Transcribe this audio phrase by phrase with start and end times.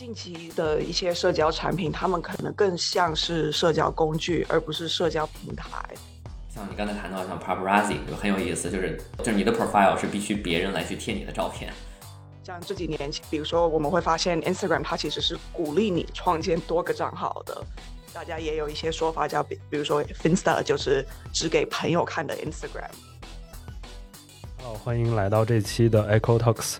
[0.00, 5.68] 近期的一些社交产品，他们可能更像是社交工具，而不是社交平台。
[6.48, 11.70] 像你刚才谈到像 Paparazzi 就很有意思，就是就是你的 profile 是必须别人来去贴你的照片。
[12.42, 17.62] 像这几年，比如说我们会发现 Instagram 它其实是鼓励你创建多个账号的。
[18.14, 22.88] 大家也有一些说法叫，比比如说 Finsta 就是只给朋友看的 Instagram。
[24.62, 26.76] 好，欢迎来到这期的 Echo Talks。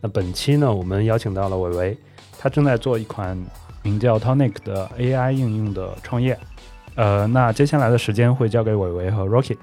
[0.00, 1.98] 那本期呢，我们邀请到了伟伟。
[2.44, 3.34] 他正在做一款
[3.82, 6.38] 名叫 Tonic 的 AI 应用的创业，
[6.94, 9.56] 呃，那接下来的时间会交给伟伟和 Rocky。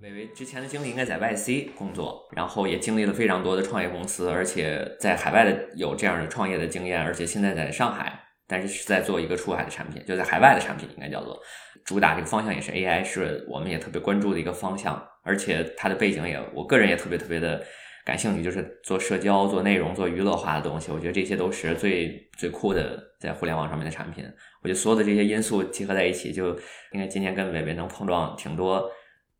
[0.00, 11.38] 伟伟之前的经历应该在 YC 工作，然后也经历了非常多的创业公司，而且在海外的有这样的创业的经验，而且现在在上海，但是是在做一个出海的产品，就在海外的产品应该叫做
[11.84, 17.62] 主打这个方向也是 AI，是我们也特别关注的一个方向，而且他的背景也我个人也特别特别的。
[18.10, 24.24] 感兴趣就是做社交、做内容、做娱乐化的东西，我觉得这些都是最最酷的在互联网上面的产品。
[24.62, 26.48] 我觉得所有的这些因素集合在一起，就
[26.90, 28.90] 应该今天跟伟伟能碰撞挺多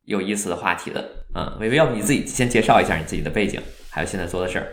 [0.04, 1.04] 有意思的话题的。
[1.34, 4.72] 嗯，伟伟，要不你自己先介绍一下你自己的背景，还有现在做的事儿。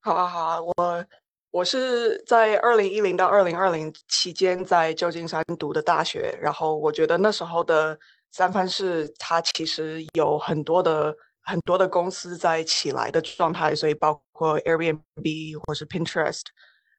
[0.00, 1.04] 好啊，好啊，我
[1.50, 7.98] 我是在二零一零到二零二零期间在旧金山读的大学，然后我觉得那时候的
[8.30, 11.14] 三藩市它其实有很多的。
[11.42, 16.42] 很多的公司在起来的状态，所以包括 Airbnb 或是 Pinterest，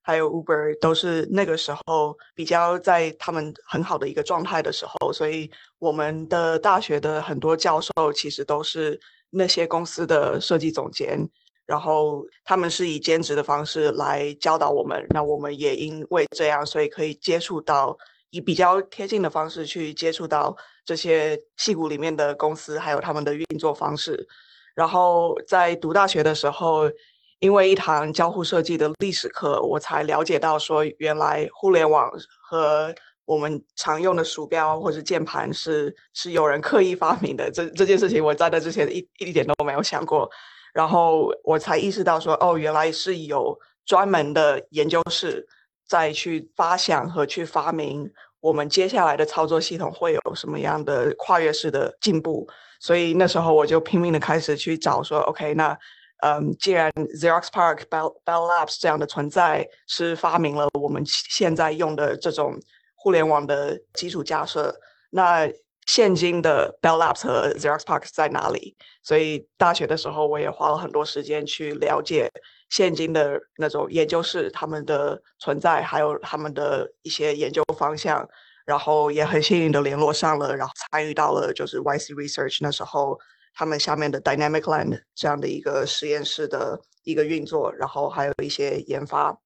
[0.02, 5.14] 还有 Uber 都是那个时候比较在他们很好的一个状态的时候。
[5.14, 11.20] 所以我们的大学的很多教授其实都是那些公司的设计总监，
[11.66, 15.06] 然后他们是以兼职的方式来教导我们。
[15.12, 17.98] 那我们也因为这样，所以可以接触到
[18.32, 20.58] 以比较贴近的方式去接触到。
[20.84, 24.28] 这些戏骨里面的公司，还有他们的运作方式。
[24.74, 26.90] 然后在读大学的时候，
[27.38, 32.12] 因为一堂交互设计的历史课，我才了解到说，原来互联网
[32.50, 32.94] 和
[33.26, 37.50] 我们常用的鼠标或者键盘是是有人刻意发明的。
[37.52, 40.28] 这这件事情，我在那之前一一点都没有想过。
[40.74, 45.48] 然后我才意识到说，哦，原来是有专门的研究室
[45.92, 48.10] 再去发想和去发明。
[48.40, 52.48] 我们接下来的操作系统会有什么样的跨越式的进步？
[52.80, 55.78] 所以那时候我就拼命的开始去找说，OK，那
[56.24, 62.58] 嗯，既然 Xerox Park、Bell Bell Labs 这样的存在是发明了我们现在用的这种
[62.96, 64.74] 互联网的基础架设，
[65.12, 65.48] 那
[65.86, 68.76] 现今的 Bell Labs 和 Xerox Park 在哪里？
[69.04, 72.32] 所以大学的时候我也花了很多时间去了解。
[72.72, 78.28] 现今的那种研究室，他们的存在，还有他们的一些研究方向，
[78.66, 83.20] 然后也很幸运的联络上了，然后参与到了就是 YC Research 那时候
[83.54, 89.38] 他们下面的 Dynamic Land 这样的一个实验室的一个运作，然后还有一些研发。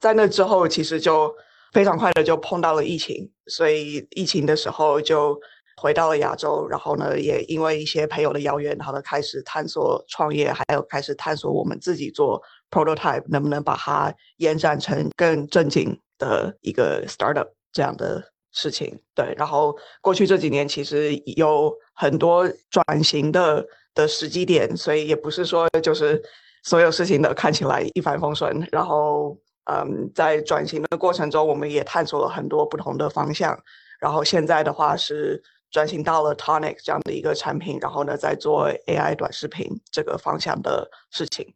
[0.00, 1.32] 在那之后，其实就
[1.72, 5.38] 非常快的就碰到了疫情，所以疫情的时候就
[5.82, 12.40] 回到了亚洲，然后呢，也因为一些朋友的邀约，然后呢开始探索创业，还有开始探索我们自己做。
[12.70, 18.98] prototype 能不能把它延展成更正经的一个 startup 这样的事情？
[19.14, 23.62] 对，然后过去这几年其实有很多转型的
[23.94, 26.22] 的时机点，所以也不是说就是
[26.62, 28.66] 所有事情都看起来一帆风顺。
[28.72, 29.36] 然后，
[29.70, 33.58] 嗯，在转型的过程中，我们也探索了很多不同的方向。
[34.00, 35.42] 然后现在的话是
[35.72, 41.52] 转型到了 Tonic 这样的一个产品，然后呢，在做 AI 短视频这个方向的事情。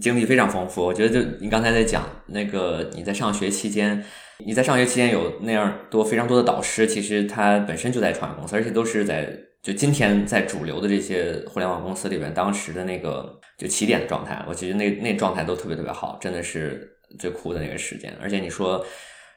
[0.00, 4.04] 经历非常丰富，我觉得就你刚才在讲那个你在上学期间，
[4.44, 16.88] 你在上学期间有那样多非常多的导师，其实他本身就在创业公司，而且都是在就今天在主流的这些互联网公司里边，当时的那个就起点的状态，我觉得那那状态都特别特别好，真的是
[17.18, 18.14] 最酷的那个时间。
[18.20, 18.84] 而且你说，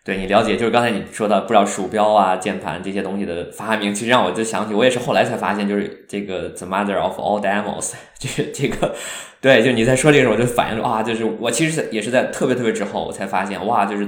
[0.03, 8.95] 对你了解，就是刚才你说到不知道鼠标啊、键盘这些东西的发明，其实让我就想起，我也是后来才发现，就是这个 the mother of all demos， 就是这个。
[9.39, 14.07] 对，就你在说这个时候，我就反应说啊，就是我其实也是在特别特别之后，我才发现哇，就是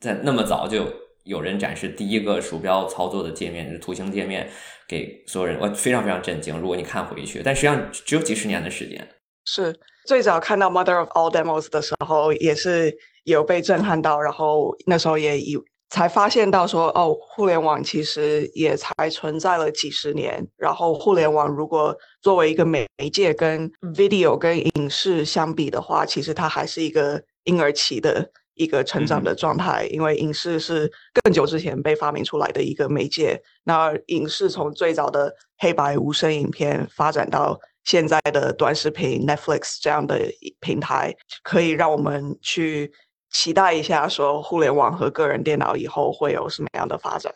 [0.00, 0.86] 在那么早就
[1.24, 4.48] 有人展示第一个鼠标操作的界面，就是图形界面
[4.86, 6.58] 给所有人，我非常非常震惊。
[6.58, 9.06] 如果你看回去，但实际上只有几十年的时间。
[9.46, 9.74] 是
[10.06, 15.58] 最早看到 Mother of All Demos 的时候，也是有被震撼到，然后那时候也以。
[15.90, 20.44] 才发现到说哦，互联网其实也才存在了几十年。
[20.56, 29.86] 然后，互联网如果作为一个媒介跟 video 跟影视相比的话，其实它还是一个婴儿期的一个成长的状态。
[29.86, 30.90] 因为影视是
[31.22, 33.40] 更久之前被发明出来的一个媒介。
[33.62, 40.18] 那影视从最早的黑白无声影片发展到现在的短视频 Netflix 这样的
[40.58, 42.90] 平台，可以让我们去
[43.34, 47.30] 期待一下，说互联网和个人电脑以后会有什么样的发展。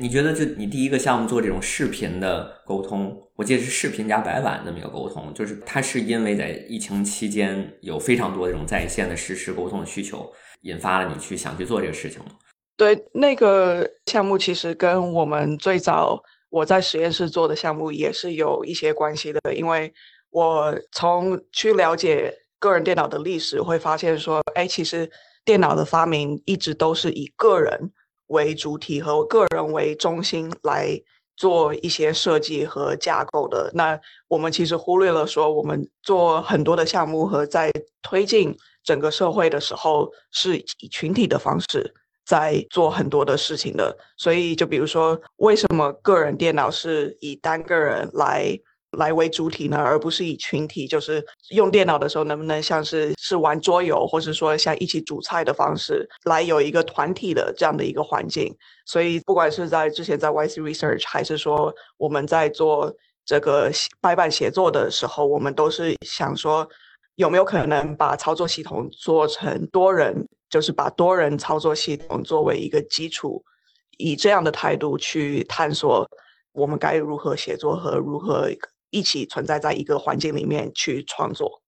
[0.00, 12.30] 你觉得，就你第一个项目做这种视频的沟通，我记得是视频加白板那么一个沟通，就是它是因为在疫情期间有非常多这种在线的实时沟通的需求，引发了你去想去做这个事情吗？
[12.76, 19.92] 对，那个项目其实跟我们最早我在实验室做的项目也是有一些关系的，因为
[20.30, 25.08] 我从去了解个人电脑的历史，会发现说，哎，其实
[25.44, 27.92] 电脑的发明一直都是以个人。
[28.28, 30.98] 为主体和个人为中心来
[31.36, 41.92] 做一些设计和架构的，那我们其实忽略了说，我们做很多的项目和在推进整个社会的时候，是以群体的方式
[42.24, 43.94] 在做很多的事情的。
[44.16, 48.58] 所以，就比如说，为什么个人电脑是以单个人来？
[48.98, 58.54] 来为主体呢，而不是以群体，就是用电脑的时候，能不能像是是玩桌游，或者说像一起煮菜的方式，来有一个团体的这样的一个环境。
[58.84, 62.94] 所以，不管是在之前在 YC Research，还是说我们在做
[63.24, 66.68] 这个白板写作的时候，我们都是想说，
[67.14, 73.42] 有没有可能把操作系统做成多人，就是把多人操作系统作为一个基础，
[73.96, 76.06] 以这样的态度去探索
[76.52, 78.50] 我们该如何写作和如何。
[78.92, 81.62] 一起存在在一个环境里面去创作，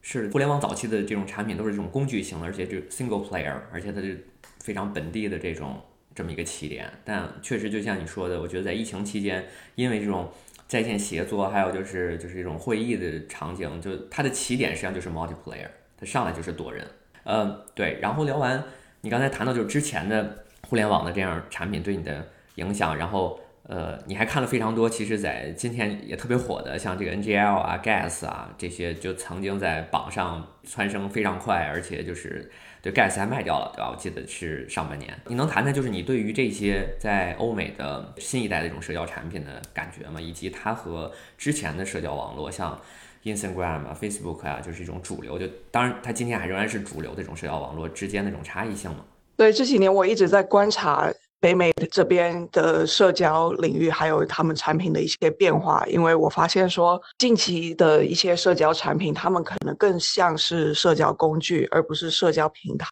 [0.00, 4.26] 是互联网早期的这种产品都是这种工具型的，而且就 single player，而且它是
[4.60, 5.78] 非常本地的这种
[6.14, 6.90] 这么一个起点。
[7.04, 10.32] 但确实就像你说的，我觉得在疫情期间，因为这种
[10.66, 15.68] 在线协作，还有就是就是这种会议的场景，就它的起点实际上就是 multiplayer，
[15.98, 16.86] 它上来就是多人。
[17.24, 17.98] 嗯，对。
[18.00, 18.64] 然后聊完
[19.02, 23.38] 你刚才谈到就是之前的互联网的这样产品对你的影响，然后。
[23.70, 32.50] 呃，你还看了非常多，其实，在今天也特别火的，像这个 NGL 啊、Gas 啊这些，就曾经在榜上蹿升非常快，而且就是
[32.82, 33.88] 对 Gas 还卖掉了，对吧？
[33.92, 35.16] 我记得是上半年。
[35.28, 40.20] 你能谈谈，就是你对于这些在欧美的新一代的这种社交产品的感觉吗？
[40.20, 42.76] 以及它和之前的社交网络，像
[43.22, 49.04] Instagram 啊、Facebook 啊，就是一种主流，就当然它今天还仍然是主流的这种社交网络之间的这种差异性吗？
[49.36, 51.08] 对，这几年我一直在观察。
[51.40, 62.90] 北美这边的社交领域，还有他们产品的一些变化，因为我发现说，近期的一些社交产品，他们可能更像是社交工具，而不是社交平台。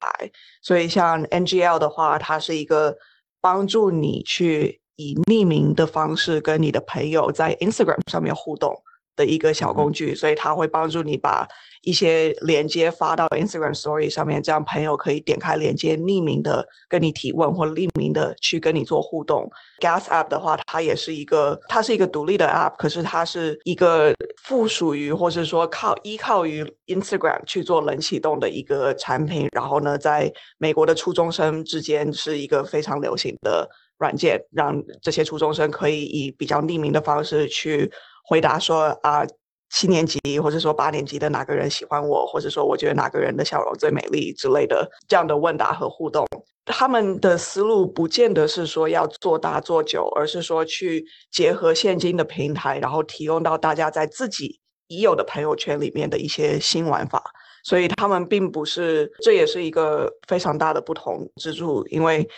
[0.63, 2.97] 所以像 NGL 的话，它是一个
[3.41, 8.75] 帮助你去以匿名的方式跟你的朋友在 Instagram 上面互动。
[9.19, 11.45] 的一个小工具，所以它会帮助你把
[11.83, 19.51] 一些连接发到 Instagram Story 上面，这样朋友可以点开连接，匿名的跟你提问或匿名的去跟你做互动。
[19.81, 29.49] Gas App 的话，它也是一个，它是一个独立的 App，可是它是一个附属于或是说靠依靠于 Instagram 去做冷启动的一个产品。
[29.51, 33.69] 然后呢，在美国的初中生之间是一个非常流行的
[33.99, 37.91] 软件，让这些初中生可以以比较匿名的方式去。
[38.29, 39.27] 回答说啊，
[39.71, 46.27] 七年级或者说八年级的哪个人喜欢我，或者说我觉得哪个人的笑容最美丽之类的这样的问答和互动，
[46.67, 57.23] 他们的思路不见得是说要做大做久，而是说去结合现今的平台，然后提供到大家在自己已有的朋友圈里面的一些新玩法。
[57.65, 62.29] 所以他们并不是，这也是一个非常大的不同之处，因为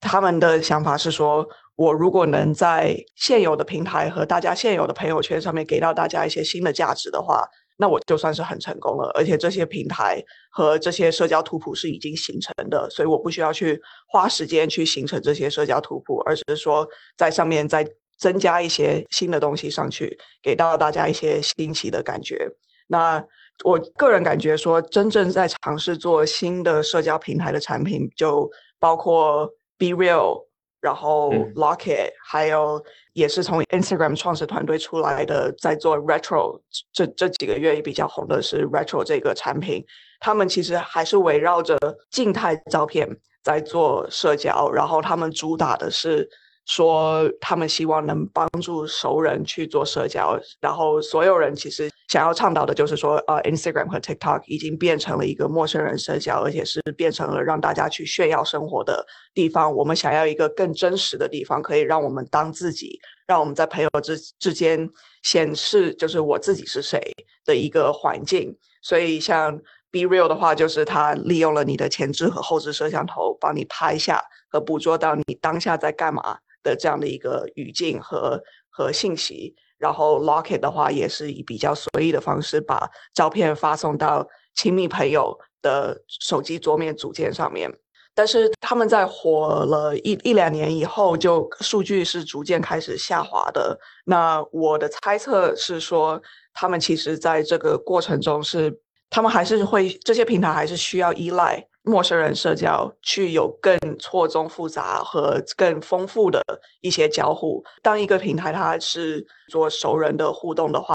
[0.00, 1.48] 他们的想法是说。
[1.76, 9.10] 我如果能在现有的平台和大家现有的朋友圈上面给到大家一些新的价值的话，那我就算是很成功了。
[9.14, 13.78] 而且这些平台和这些社交图谱是已经形成的，所以我不需要去
[14.08, 17.86] 花时间去形成这些社交图谱，而是说在上面再
[18.18, 22.48] 增加一些新的东西上去，给到大家一些新奇的感觉。
[22.88, 23.22] 那
[23.64, 30.46] 我个人感觉说，真正在尝试做新的社交平台的产品，就包括 Be Real。
[30.80, 36.60] 然后 Locket，还有也是从 Instagram 创始团队出来的，在做 Retro，
[36.92, 39.84] 这这几个月也比较红的是 Retro 这个产品。
[40.20, 41.78] 他们其实还是围绕着
[42.10, 43.08] 静态照片
[43.42, 46.28] 在做社交，然后他们主打的是。
[46.66, 59.72] 说他们希望能帮助熟人去做社交，然后所有人其实想要倡导的就是说，呃，Instagram 和 TikTok 已经变成了一个陌生人社交，而且是变成了让大家去炫耀生活的地方。
[59.72, 64.88] 我们想要一个更真实的地方，可以让我们当自己，让我们在朋友之之间
[65.22, 67.00] 显示就是我自己是谁
[67.44, 68.52] 的一个环境。
[68.82, 69.56] 所以像
[69.92, 74.20] Be Real 的话，就是它利用了你的前置和后置摄像头，帮你拍下
[74.50, 76.38] 和捕捉到你当下在干嘛。
[76.66, 87.72] 的这样的一个语境和和信息，然后 Locket 的话也是以比较随意的方式把照片发送到亲密朋友的手机桌面组件上面。
[88.18, 93.78] 但是他们在火了一一两年以后，就数据是逐渐开始下滑的。
[94.06, 96.20] 那我的猜测是说，
[96.54, 98.80] 他们其实在这个过程中是，
[99.10, 106.42] 他们还是会这些平台还是需要依赖陌生人社交，去有更错综复杂和更丰富的
[106.82, 107.64] 一些交互。
[107.82, 110.94] 当一个平台它是做熟人的互动的话，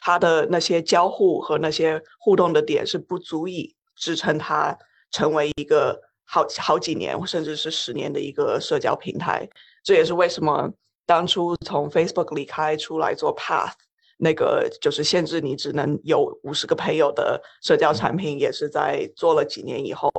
[0.00, 4.76] 它的那些交互和那些互动的点是不足以支撑它
[5.12, 6.00] 成为一个。
[6.32, 9.50] 好好几年，甚至是十年的一个社交平台，
[9.82, 10.70] 这也是为什么
[11.04, 13.72] 当初从 Facebook 离开出来做 Path，
[14.20, 20.10] 那个就是限制你只能有五十个朋友的社交产品，也是在做了几年以后，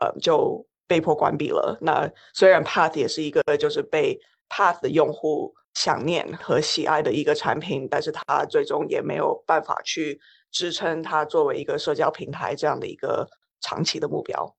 [0.00, 1.78] 呃，就被迫关闭了。
[1.80, 10.20] 那虽然 Path 也是一个就是被 Path 的用户想念和喜爱的一个产品，但是它最终也没有办法去
[10.50, 13.28] 支撑它作为一个社交平台这样的一个
[13.60, 14.56] 长期的目标。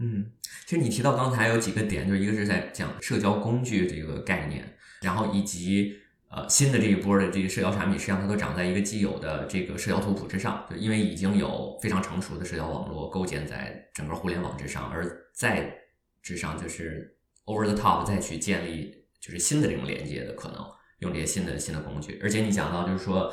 [0.00, 0.30] 嗯，
[0.64, 5.96] 其实你提到刚才有几个点，就是一个是在讲社交工具这个概念，然后以及
[6.30, 15.74] 呃新的这一波的这个社交产品，实际上它都长在一个既有的这个社交图谱之上，就因为已经有非常成熟的社交网络构建在整个互联网之上，而在
[16.22, 17.16] 之上就是
[17.46, 20.64] over the top 再去建立就是新的这种连接的可能，
[21.00, 23.32] 用这些新的新的工具，而且你讲到就是说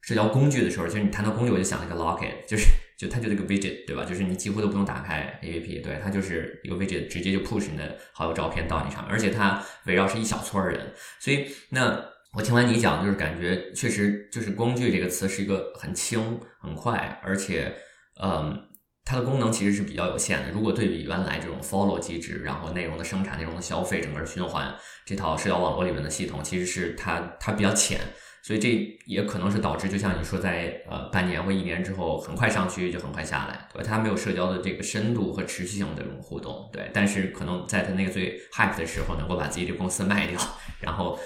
[0.00, 2.66] 社交工具的时候，其实你谈到工具，我就想那个 Locket， 就是。
[2.96, 4.06] 就它就这个 widget 对吧？
[4.06, 10.94] 就是你几乎都不用打开 APP，对它就是一个 widget，直接就 push 你的好友照片到你上面，而且它围绕是一小撮人。
[11.20, 12.02] 所以那
[12.36, 17.74] 我听完你讲，就是感觉确实就是工具这个词是一个很轻很快，而且
[18.22, 18.62] 嗯，
[19.06, 20.50] 它的功能其实是比较有限的。
[20.50, 24.76] 如果对比原来这种 follow 机制，然后内容的生产、内容的消费，整个循环
[25.06, 28.00] 这套社交网络里面的系统，其实是它它比较浅。
[28.42, 33.88] 所以这也可能是导致，就像你说，在呃半年或一年之后，很快上去就很快下来，对吧？
[33.88, 36.88] 它没有社交的这个深度和持续性的这种互动，对。
[36.92, 40.38] 但是可能在它那个最 hype 的时候，能够把自己这公司卖掉，
[40.78, 41.18] 然后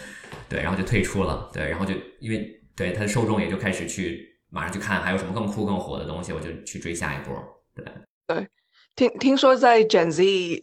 [0.48, 7.34] 对，然后就退出了，对，然后就因为对它的受众也就开始去马上去看还有什么更酷更火的东西，我就去追下一波，
[7.74, 7.84] 对。
[8.26, 8.48] 对，
[8.94, 10.62] 听听说在 Gen Z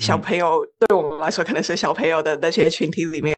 [0.00, 3.34] 小朋友对我们来说可能是小朋友的那些群体里面，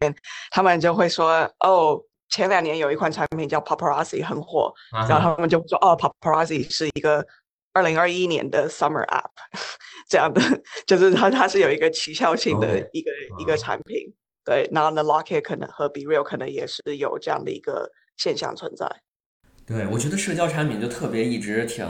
[0.50, 2.02] 他们就会说哦。
[2.32, 7.26] 前两年有一款产品叫 Paparazzi 很火，然后他们就说哦，Paparazzi 是一个
[7.72, 9.30] 二零二一年的 Summer App，
[10.08, 10.40] 这样的，
[10.86, 13.10] 就是它它是有一个奇效性的一个
[13.40, 14.14] 一个产品。
[14.44, 18.86] 对，然后 The Locket 可能和 Be Real 可能也是有这样的一个现象存在。
[19.66, 21.86] 对，我觉得社交产品就特别一直挺，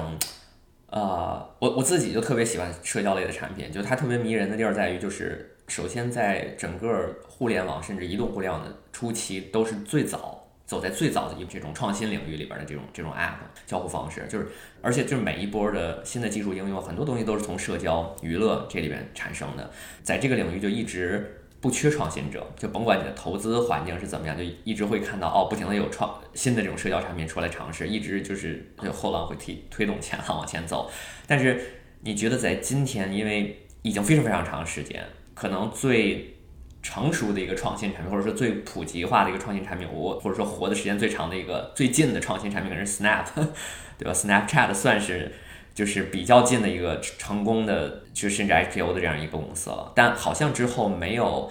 [0.88, 5.56] 呃，我我自己就特别喜欢社交类的产品，就它特别迷人的地儿在于就是。
[5.70, 13.36] 首先，在整个互联网甚至移动互联网的初期，都是最早走在最早的一这种创新领域里边的这种这种 App
[13.68, 14.48] 交互方式，就是
[14.82, 19.70] 而且就是每一波的新的技术应用，很多东西都是从社交娱乐这里边产生的，
[20.02, 30.90] 在这个领域就一直不缺创新者，就甭管你的投资环境是怎么样，就一直会看到哦，不停的有创新的这种社交产品出来尝试，一直就是就后浪会推推动前浪往前走。
[31.26, 31.60] 但是
[32.00, 35.04] 你觉得在今天，因为已经非常非常长时间。
[35.32, 36.36] 可能最
[36.82, 43.24] 成熟的一个创新产品，或者说最普及化的一个创新产品，我或者说活的时间最长的一个最近的创新产品，可能是 Snap，
[43.96, 45.32] 对吧？Snapchat 算是
[45.80, 49.90] 就是比较近的一个成功的，就甚至 IPO 的这样一个公司了。
[49.94, 51.50] 但好像之后没有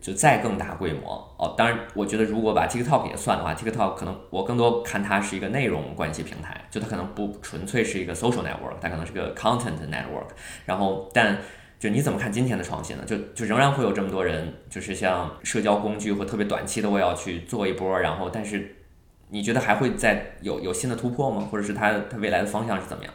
[0.00, 1.54] 就再更大规模哦。
[1.58, 10.30] 当然，我觉得如果把 TikTok 也算的话，TikTok 可能我更多看它是一个内容关系平台，就它可能不纯粹是一个 social network，它可能是个 content network。
[10.64, 11.36] 然后，但
[11.78, 13.04] 就你怎么看今天的创新呢？
[13.06, 18.76] 就就仍然会有这么多人，就是像社交工具或特别短期的，我要去做一波，然后但是
[19.28, 21.46] 你觉得还会再有有新的突破吗？
[21.50, 23.12] 或者是它它未来的方向是怎么样？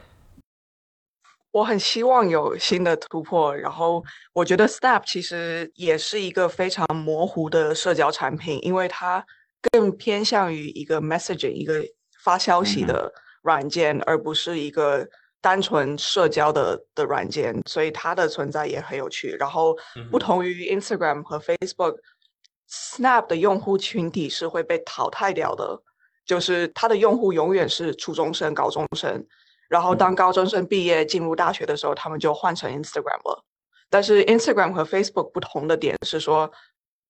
[1.56, 9.26] 我很希望有新的突破，然后我觉得 Snap 其实也是一个非常模糊的社交产品，因为它
[9.72, 11.82] 更偏向于一个 messaging 一个
[12.22, 13.10] 发消息的
[13.42, 15.08] 软件，而不是一个。
[15.42, 19.38] 单纯社交的的软件，所以它的存在也很有趣。
[19.40, 19.78] 然后
[20.10, 25.80] 不同于 Instagram 和 Facebook，Snap 的用户群体是会被淘汰掉的，
[26.26, 29.24] 就是它的用户永远是初中生、高中生。
[29.70, 33.44] 然后当高中生毕业进入大学的时候，他们就换成 Instagram 了。
[33.90, 36.52] 但是 Instagram 和 Facebook 不同的点是说，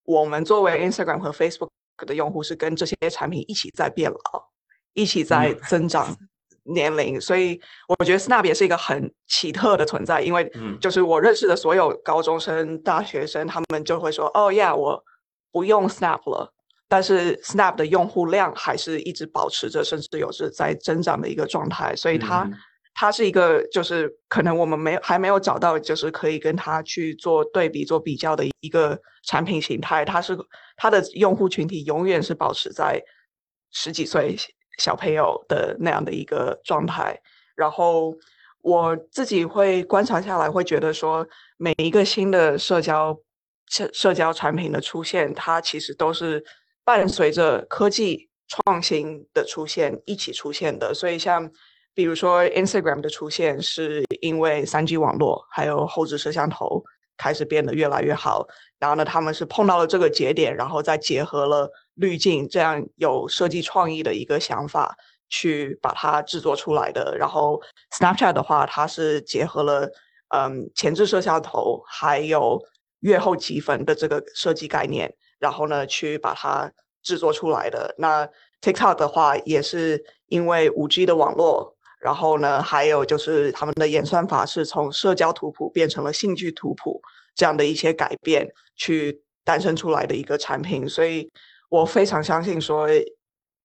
[0.03, 1.69] 我们作为 Instagram 和 Facebook
[2.05, 4.49] 的用户是跟这些产品一起在变老，
[4.93, 6.15] 一起在增长。
[6.67, 15.03] 年龄，所以我觉得 Snap 也是一个很奇特的存在，因为就是我认识的所有高中生、大学生，他们就会说：“哦，Yeah，我
[15.51, 16.51] 不用 Snap 了。”
[16.87, 22.47] 但是 Snap 的用户量还是一直保持着，甚至有是在增长的一个状态，所以它
[22.93, 30.37] 它是一个就是可能我们没还没有找到就是可以跟它去做对比做比较的一个产品形态，它是
[30.77, 33.01] 它的用户群体永远是保持在
[33.71, 34.37] 十几岁
[34.77, 37.19] 小朋友的那样的一个状态，
[37.55, 38.15] 然后
[38.61, 41.27] 我自己会观察下来，会觉得说
[41.57, 43.17] 每一个新的社交
[43.71, 46.45] 社社交产品的出现，它其实都是。
[46.85, 51.51] 伴随着科技创新的出现一起出现的，所以像
[51.95, 56.83] 比如说 Instagram 的出现，是因为三 G 网络还有后置摄像头
[57.17, 58.45] 开始变得越来越好，
[58.77, 64.95] 然后呢，他们是碰到了这个节点，然后再结合了滤镜这样有设计创意的一个想法
[65.27, 67.17] 去把它制作出来的。
[67.17, 67.59] 然后
[67.97, 69.89] Snapchat 的话，它是结合了
[70.35, 72.61] 嗯前置摄像头还有
[72.99, 75.11] 月后积分的这个设计概念。
[75.39, 76.71] 然后呢，去把它
[77.03, 77.93] 制作出来的。
[77.97, 78.27] 那
[78.61, 87.01] TikTok 的话，也是因为五 G 的网络，然后呢，还有就是他们的演算法是从社交图谱变成了兴趣图谱
[87.35, 90.87] 这样的一些改变，去诞生出来的一个产品。
[90.89, 91.31] 所以
[91.69, 92.87] 我非常相信说，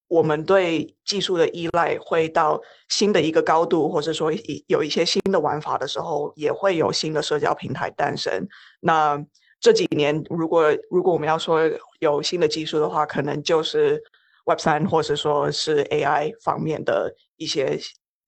[0.08, 4.30] 我们对技术的依赖会到新的一个高度，或者说
[4.66, 8.48] 有一些新的玩法的时候，也会有新的社交平台诞生。
[8.80, 9.24] 那
[9.60, 11.60] 这几年，如果如果我们要说
[11.98, 14.02] 有新的技术的话，可能就是
[14.46, 17.78] Web 三，或者说是 AI 方面的一些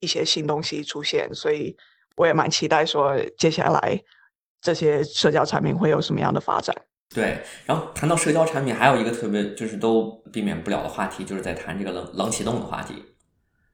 [0.00, 1.34] 一些新东西出现。
[1.34, 1.74] 所以
[2.16, 3.98] 我也蛮期待说接下来
[4.60, 6.76] 这些社交产品会有什么样的发展。
[7.14, 13.02] 对，然后谈到社交产品，还有一个特别就是都避免不了的话题，就是在谈这个冷冷启动的话题。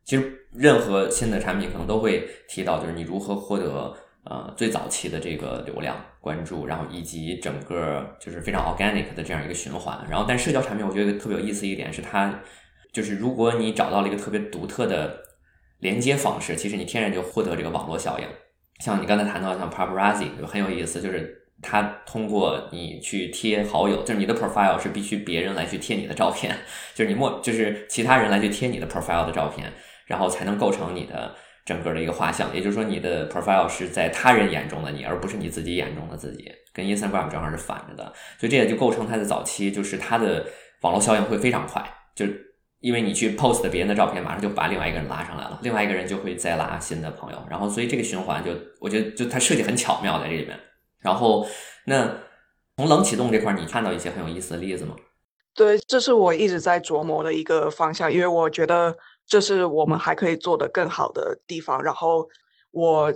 [0.05, 3.97] 其实任何新的产品可能都会提到，就是你如何获得。
[4.31, 9.99] 呃，最早期的这个流量关注，然后以及整个就是非常 organic 的这样一个循环。
[10.07, 12.39] 然后，但社交产品我觉得特别有意思一点是，它
[12.93, 15.19] 就是如果你找到了一个特别独特的
[15.79, 18.27] 连接方式，其实你天然就获得这个网络效应。
[18.81, 26.55] 像你刚才谈到像 paparazzi 就很有意思，就是它通过你去贴好友，就是你的 profile 是必须别人来去贴你的照片，
[26.95, 29.73] 就是你默就是其他人来去贴你的 profile 的照片，
[30.05, 31.35] 然后才能构成你的。
[31.69, 40.47] 整个的一个画像，也就是说，你的 profile 是在他人眼中的你，而不是你自己眼中的自己，跟 Instagram 正好是反着的，所以这也就构成它的早期，就是它的
[40.81, 42.25] 网络效应会非常快，就
[42.81, 50.59] 因为你去 post 别人的照片，马上就把另外一个人拉上来了，另外一个人就会再拉新的朋友，然后所以这个循环就我觉得就它设计很巧妙在这里面。
[51.01, 51.47] 然后
[51.85, 52.11] 那
[52.79, 54.97] 从冷启动这块，你看到一些很有意思的例子吗？
[55.55, 58.97] 对，这是我一直在琢磨的一个方向，因为我觉得。
[59.29, 61.83] 这是我们还可以做的更好的地方。
[61.83, 62.27] 然后
[62.71, 63.13] 我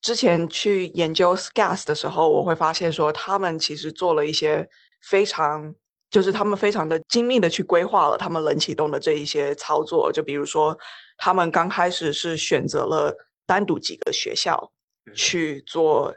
[0.00, 4.66] 之前去研究 Gas 的时候，我会发现说，他们其实做了一些
[5.02, 5.74] 非常，
[6.10, 10.10] 就是他们非常的精密的去规划了他们冷启动的这一些操作。
[10.12, 10.78] 就比如说，
[11.18, 14.72] 他们刚开始是选择了单独几个学校
[15.14, 16.14] 去做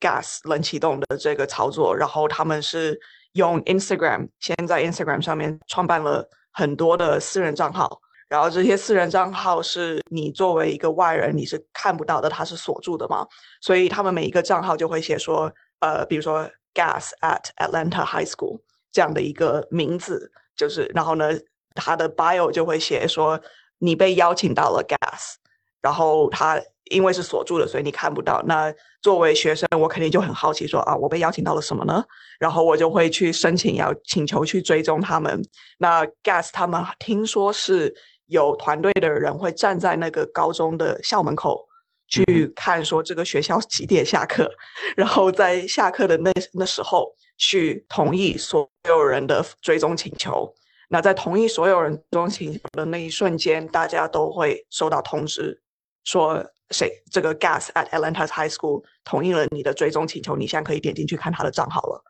[0.00, 2.98] Gas 冷启动的这个操作，然后他们是
[3.32, 8.01] 用 Instagram，先在 Instagram 上面创办了很多的私人账号。
[8.32, 13.26] 然后这些私人账号是你作为一个外人你是看不到的，它是锁住的嘛？
[13.60, 21.28] 所以他们每一个账号就会写说，呃，比如说 Gas at Atlanta High School 这样的一个名字，就是然后呢，
[21.74, 23.38] 他的 bio 就会写说
[23.76, 25.34] 你被邀请到了 Gas，
[25.82, 28.42] 然后他因为是锁住的，所以你看不到。
[28.46, 32.02] 那作为学生，我肯定就很好奇说啊，我被邀请到了什么呢？
[32.40, 35.42] 然后我就会去申请要请求去追踪他们。
[35.76, 37.94] 那 Gas 他们听说是。
[38.32, 41.68] 有团队的人会站在那个高中的校门口
[42.08, 44.50] 去看，说这个学校几点下课，
[44.96, 50.52] 然后在下课的那那时候去同意所有人的追踪请求。
[50.88, 55.62] 那在同意所有人追踪请求的那一瞬间，大家都会收到通知，
[56.04, 62.02] 说谁这个 Gas at Atlanta High School 同意了你的追踪请求，你现在可以点进去看他的账号了。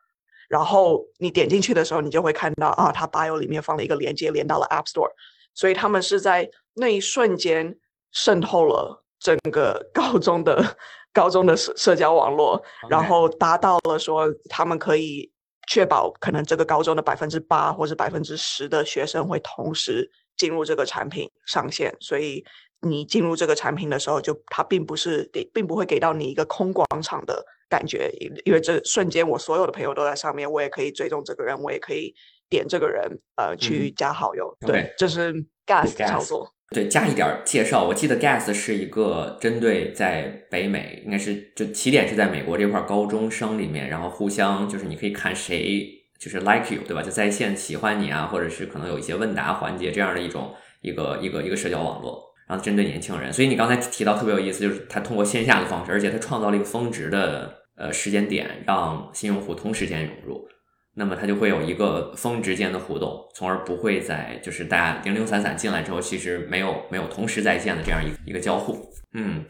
[0.48, 5.10] 然后你点进去的时候，你就会看到啊，他 bio 里面放了一个连接，连到了 App Store。
[5.54, 7.76] 所以他们是在那一瞬间
[8.12, 10.76] 渗透了整个 高中的
[11.12, 15.30] 高中的社社交网络，然后达到了说他们可以
[15.68, 21.94] 确保可能这个高中的百分之八或者百分之十的学生会同时进入这个产品上线。
[22.00, 22.44] 所以
[22.80, 28.10] 你进入这个产品的时候，就它并不是给，并不会给到你一个空广场的感觉，
[28.44, 32.14] 因为这瞬间我所有的朋友都在上面，我也可以追踪这个人，我也可以。
[32.52, 35.32] 点这个人，呃，去加好友，对，这是
[35.66, 36.52] Gas 操作。
[36.74, 37.84] 对，加一点介绍。
[37.84, 45.86] 我记得 Gas 是一个针对在北美，应该是就起点是在美国这块高中生里面，然后互相就是你可以看谁
[46.18, 47.02] 就是 like you，对吧？
[47.02, 53.30] 就在线喜欢你啊，或者是可能有一些问答环节这样的一种一个一个一个社交网络，然后针对年轻人。
[53.32, 60.48] 所以你刚才提到特别有意思，就是他通过线下的方式，而且他创造了一个峰值的呃时间点，让新用户同时间涌入，
[60.94, 68.78] 那么它就会有一个峰值间的互动，从而不会在就是大家零零散散进来之后，其实没有没有同时在线的这样一一个交互，
[69.14, 69.44] 嗯，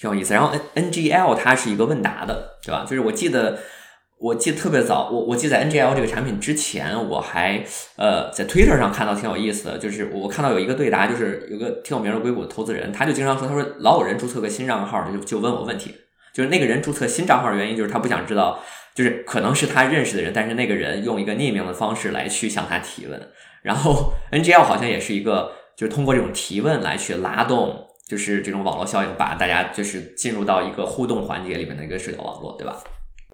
[0.00, 0.34] 挺有意思。
[0.34, 2.84] 然后 N N G L 它是一个问答的，对吧？
[2.88, 3.58] 就是我记得。
[4.18, 7.62] 我记得特别早，我我记得在 NGL 这个产品之前，我还
[7.96, 15.94] 呃在 Twitter 上看到挺有意思的，就是我看到有一个对答，就是有个挺有名的硅谷的投资人，他就经常说，他说老有人注册个新账号，就就问我问题，
[16.32, 18.58] 就是那个人注册新账号的原因就是他不想知道，
[18.96, 23.30] 就是可能是他认识的人，但是那个人用一个匿名的方式来去向他提问，
[23.62, 32.82] 然后 NGL 好像也是一个，就是通过这种提问来去拉动，就是这种网络效应，把大家就是进入到一个互动环节里面的一个社交网络，对吧？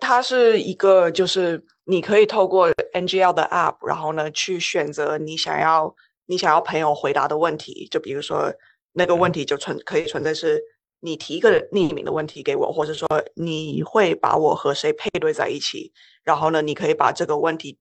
[0.01, 5.95] 它是一个，就是你可以透过 NGL 的 App，然后呢去选择你想要
[6.27, 7.87] 你想要朋友回答的问题。
[7.89, 8.53] 就比如说
[8.95, 10.61] 那个问题就存可以存在是
[11.05, 15.93] 你提一个匿名的问题给我，或者说你会把我和谁配对在一起。
[16.23, 17.77] 然后呢，你可以把这个问题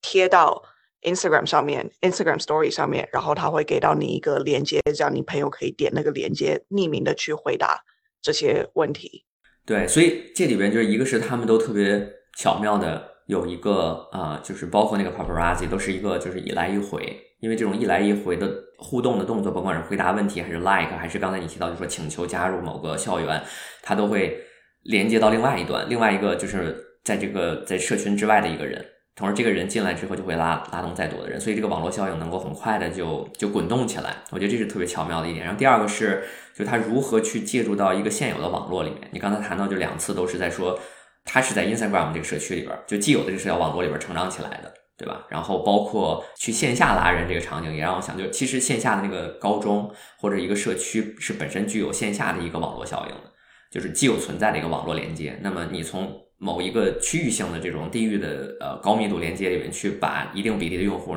[0.00, 0.62] 贴到
[1.02, 7.84] Instagram 上面，Instagram Story 上面，然后他会给到你一个连接，这样你朋友可以点那个连接，匿名的去回答
[8.22, 9.26] 这些问题。
[9.66, 23.42] 对，所以这里边就是一个是他们都特别巧妙的有一个啊，就是包括那个 paparazzi 都是一个就是一来一回，因为这种一来一回的互动的动作，甭管是回答问题还是 like，还是刚才你提到就说请求加入某个校园，
[23.82, 24.38] 它都会
[24.84, 28.82] 连接到另外一端，另外一个就是在这个在社群之外的一个人。
[29.14, 34.16] 同时，这个人进来之后就会拉拉动再多的人，所以这个网络效应能够很快的就就滚动起来。
[34.30, 35.44] 我觉得这是特别巧妙的一点。
[35.44, 36.24] 然后第二个是，
[36.56, 39.02] 就他如何去借助到一个现有的网络里面。
[39.12, 40.76] 你刚才谈到就两次都是在说，
[41.24, 45.26] 他是在 Instagram 这个社区里边，就既有的这个社交网络里边成长起来的，对吧？
[45.28, 53.32] 然后包括去线下拉人这个场景，也让我想，就其实线下的那个高中或者一个社区是本身具有线下的一个网络效应的，
[53.70, 55.36] 就是既有存在的一个网络连接。
[55.42, 61.16] 那么你从某一个区域性的这种地域的呃高密度连接里面去把一定比例的用户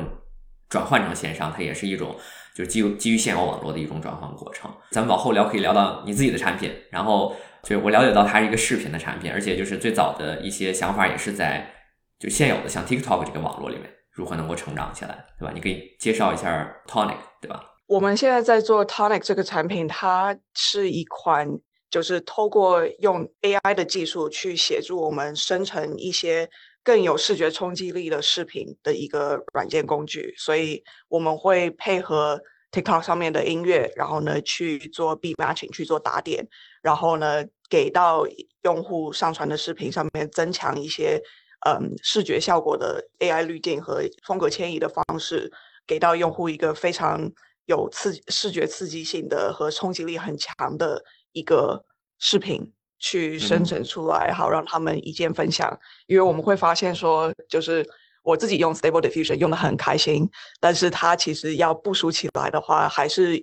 [0.68, 2.16] 转换成线上，它也是一种
[2.54, 4.68] 就是基于基于现有网络的一种转换过程。
[4.90, 11.74] 咱们往后聊可以聊到你自己的产品，然后就是我了解到它是一个视频的产品，而且就是最早的一些想法也是在
[12.18, 15.52] 就现有的像 TikTok 这个网络里面如何能够成长起来，对吧？
[15.54, 17.62] 你可以介绍一下 Tonic，对吧？
[17.86, 21.58] 我们现在在做 Tonic 这个产品，它是一款。
[21.90, 26.46] 就是透过用 AI 的技术去协助我们生成一些
[26.84, 32.38] 更有视觉冲击力的视频的一个软件工具，所以我们会配合
[32.72, 36.46] TikTok 上面的音乐，然后呢去做 be matching 去做打点，
[36.82, 38.26] 然后呢给到
[38.64, 41.18] 用户上传的视频上面增强一些
[41.66, 45.52] 嗯视觉效果的 AI 滤镜和风格迁移的方式，
[45.86, 47.30] 给到用户一个非常
[47.66, 51.02] 有刺视觉刺激性的和冲击力很强的。
[51.32, 51.84] 一个
[52.18, 55.78] 视频去生成出来，好让他们一键分享。
[56.06, 57.86] 因为我们会发现说，就是
[58.22, 63.40] 我自己用 Stable Diffusion 用的很开心，但是它其实要部署起来的话，还是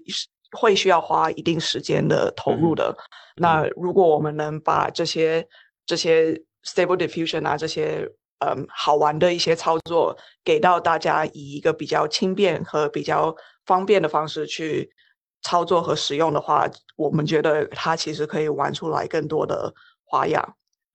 [0.57, 2.93] 会需要花一定时间的投入的。
[3.37, 5.47] 那如果我们能把这些
[5.85, 14.91] 这些 Stable Diffusion 啊这些嗯好玩的一些操作给到大家，以一个比较轻便和比较方便的方式去。
[15.41, 19.71] 操作和使用的话，我们觉得它其实可以玩出来更多的
[20.03, 20.43] 花样。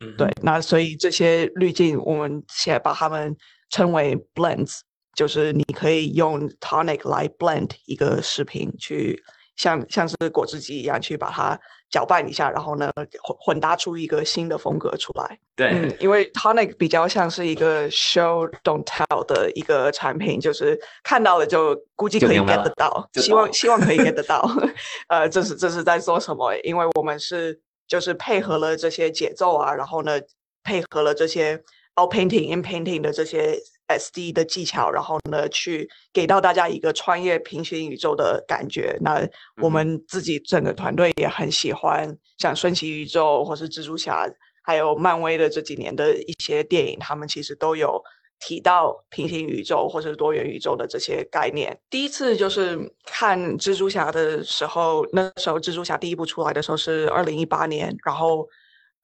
[0.01, 0.29] 嗯，对。
[0.43, 3.37] 那所以这些滤镜，我们现在把它们
[3.69, 4.81] 称为 blends，
[5.15, 9.23] 就是你可以用 tonic 来 blend 一个视频，去
[9.55, 11.57] 像像是果汁机一样去把它。
[11.91, 12.91] 搅拌一下，然后呢，
[13.23, 15.39] 混混搭出一个新的风格出来。
[15.57, 24.49] 对，因为 Tonic 比较像是一个 Show Don't Tell 的一个产品，就是看到了就估计可以 get 得到，希望希望可以 get 得到。
[25.09, 26.55] 呃，这是这是在做什么？
[26.63, 30.21] 因为我们是就是配合了这些节奏啊，然后呢，
[30.63, 31.63] 配合了这些。
[31.97, 33.59] all painting in painting 的这些
[33.99, 38.97] SD 的技巧，然后呢，去给到大家一个穿越平行宇宙的感觉。
[39.01, 39.27] 那
[39.61, 44.27] 我们自己整个团队也很喜欢，像瞬息宇宙或是蜘蛛侠，
[44.63, 48.03] 还有漫威的这几年的一些电影，他们其实都有
[48.39, 51.79] 提到平行宇宙或是多元宇宙的这些概念。
[51.91, 58.49] 第一次就是看蜘蛛侠的时候，那时候蜘蛛侠第一部出来的时候是二零一八年，然后。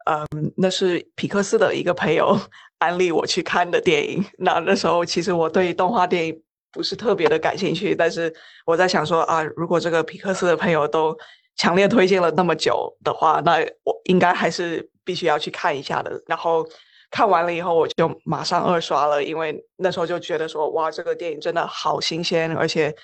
[0.07, 2.39] 嗯，那是皮克斯的一个朋友
[2.79, 4.25] 安利我去看的电影。
[4.39, 6.43] 那那时候其实我对动画电影
[6.73, 8.33] 不是特别的感兴趣，但是
[8.65, 11.17] 我在想说啊，如果这个皮克斯的朋友都
[11.57, 16.23] 强烈推荐了那么久的话，那我应该还是必须要去看一下的。
[16.27, 16.65] 然后
[17.11, 22.95] 看完了以后，我就马上二刷了，因为那时候就觉得说，哇，这个电影真的好新鲜，而且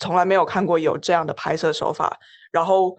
[0.00, 2.18] 从来没有看过有这样的拍摄手法。
[2.50, 2.96] 然后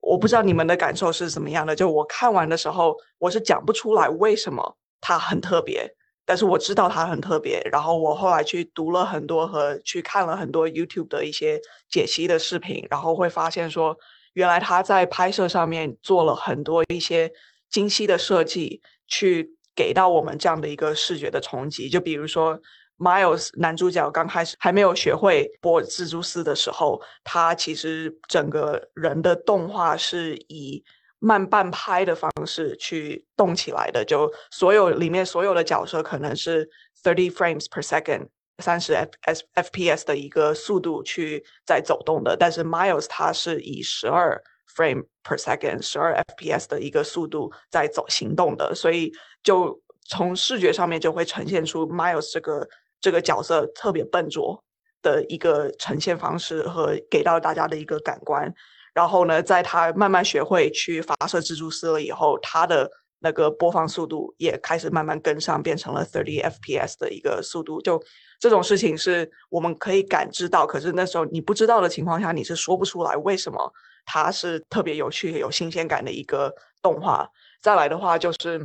[0.00, 5.88] 我不知道你们的感受是怎么样的，就我看完的时候，我是讲不出来为什么它很特别，
[6.24, 7.60] 但是我知道它很特别。
[7.70, 13.96] 然后我后来去读了很多和去看了很多 YouTube 的一些解析的视频，然后会发现说，
[14.32, 17.30] 原来他在拍摄上面做了很多一些
[17.70, 19.54] 精细的设计去。
[19.78, 22.58] 给到我们这样的一个视觉的冲击，就比如说
[22.98, 30.84] Miles 男主角刚开始还没有学会播蜘蛛丝的时候，他其实整个人的动画是以
[31.18, 36.68] 慢半拍的方式去动起来的，就所有里面所有的角色可能是
[37.02, 44.42] thirty frames per second 三十 f s fps 的一个速度去在走动的，但是 Miles 他是以十二。
[44.76, 49.10] frame per second 十二 fps 的一个速度在走行动的，所以
[49.42, 52.68] 就从视觉上面就会呈现出 Miles 这个
[53.00, 54.62] 这个角色特别笨拙
[55.02, 58.52] 的一个呈现方式和给到大家的一个感官。
[58.94, 67.80] 然后呢，在他慢慢学会去发射蜘蛛丝了以后，他的那个播放速度也开始慢慢跟上，变成了 thirty fps 的一个速度。
[67.82, 68.02] 就
[68.40, 73.72] 这种事情是我们可以感知到，可是那时候你不知道的情况下，你是说不出来为什么。
[74.10, 77.28] 它是特别有趣、有新鲜感的一个动画。
[77.60, 78.58] 再来的话，就是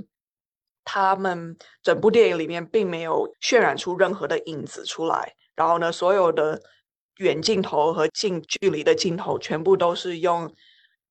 [0.86, 5.34] 他们整部电影里面并没有渲染出任何的影子出来。
[5.56, 6.62] 然后呢，所有的
[7.18, 10.54] 远镜头和近距离的镜头全部都是用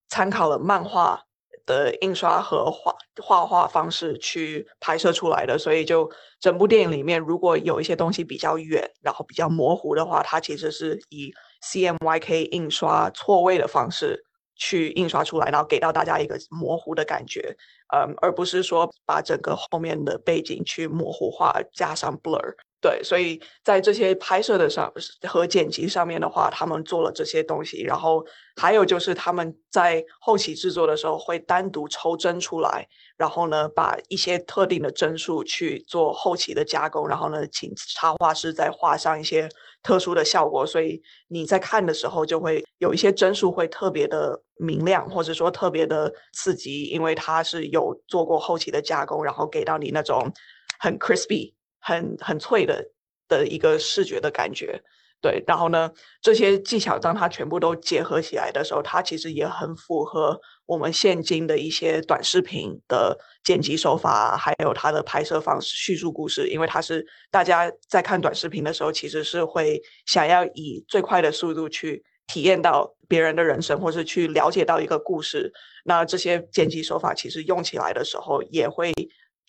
[0.09, 1.23] 参考了漫画
[1.65, 5.59] 的印刷和画画画方式去拍摄出来的。
[5.59, 11.33] 所以，就整部电影里面，如果有一些东西比较远，然后比较模糊的话，它其实是以。
[11.65, 14.25] CMYK 印刷错位的方式
[14.63, 17.57] 去印刷出来，然后给到大家一个模糊的感觉，
[17.93, 22.55] 嗯，而不是说把整个后面的背景去模糊化，加上 blur。
[22.81, 24.93] 对，所以在这些拍摄的上
[25.29, 27.83] 和剪辑上面的话，他们做了这些东西。
[27.83, 28.25] 然后
[28.57, 32.89] 还有就是他们在后期制作的时候会单独抽帧出来，
[33.23, 39.49] 然后呢把一些特定的帧数去做后期的加工，然后呢请插画师再画上一些
[39.81, 40.67] 特殊的效果。
[40.67, 50.33] 所以你在看的时候就会有一些帧数会特别的明亮，或者说特别的刺激，因为它是有做过后期的加工，然后给到你那种
[50.81, 51.55] 很 crispy。
[51.85, 52.93] 很很脆的
[53.27, 54.81] 的一个视觉的感觉，
[55.23, 55.89] 对，然后呢，
[56.21, 66.49] 这些技巧当它全部都结合起来的时候，它其实也很符合我们现今的一些短视频的剪辑手法，还有它的拍摄方式、叙述故事。
[66.49, 75.53] 因为它是大家在看短视频的时候，其实是会想要以最快的速度去体验到别人的人生，或是去了解到一个故事。
[75.85, 78.93] 那这些剪辑手法其实用起来的时候，也会。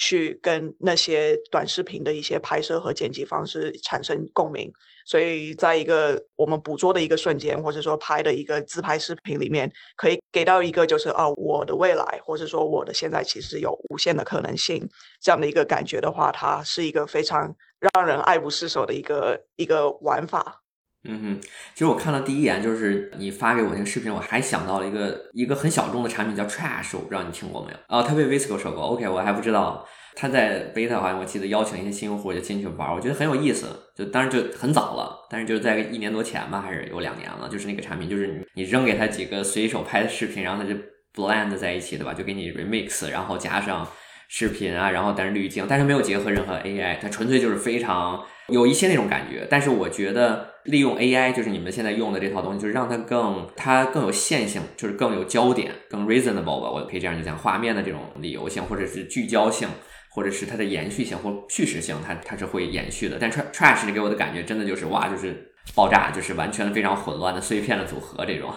[0.06, 4.70] 去跟那些短视频的一些拍摄和剪辑方式产生共鸣，
[5.06, 14.86] 所以在一个我们捕捉的一个瞬间，或者说拍的一个自拍视频里面，可以给到一个就是啊，我的未来，或者说我的现在其实有无限的可能性
[15.22, 20.63] 这样的一个感觉的话，它是一个非常让人爱不释手的一个一个玩法。
[21.06, 21.42] 嗯哼，
[21.74, 27.78] 其实我看到第一眼就是你发给我那个视频，我还想到了一个一个很小众的产品叫 Trash，我不知道你听过没有？
[27.90, 29.86] 哦，它被 Visco 收购，OK，我还不知道。
[30.16, 33.66] 他在 Beta 好像我记得邀请一些新用户就进去玩，我觉得很有意思。
[33.96, 37.50] 就当然就很早了，但是就是在一年多前吧，还是有两年了。
[37.50, 40.76] 就是那个产品，就是你扔给他几个随手拍的视频，然后他就
[41.16, 42.14] blend 在一起，对吧？
[42.14, 43.88] 就给你 remix，然后加上
[44.30, 48.24] 视频啊，然后但是滤镜，但是没有结合任何 AI，它纯粹就是非常。
[48.50, 59.68] 有一些那种感觉，但是我觉得利用 AI，就是你们现在用的这套东西，就是让它更它更有线性，就是更有焦点，更 reasonable 吧，我可以这样就讲，画面的这种理由性，或者是聚焦性，
[60.12, 63.18] 或者是它的延续性或叙事性，它它是会延续的。
[63.20, 68.54] 但 trash 给我的感觉真的就是哇，就是爆炸，就是完全非常混乱的碎片的组合这种。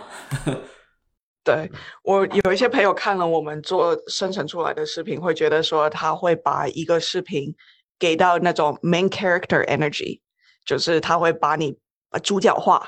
[1.44, 1.70] 对
[2.02, 7.54] 我有一些朋友看了我们做生成出来的视频，会觉得说他会把一个视频。
[7.98, 10.20] 给到那种 main character energy，
[10.66, 11.74] 就是他会把你
[12.20, 12.82] 主角化，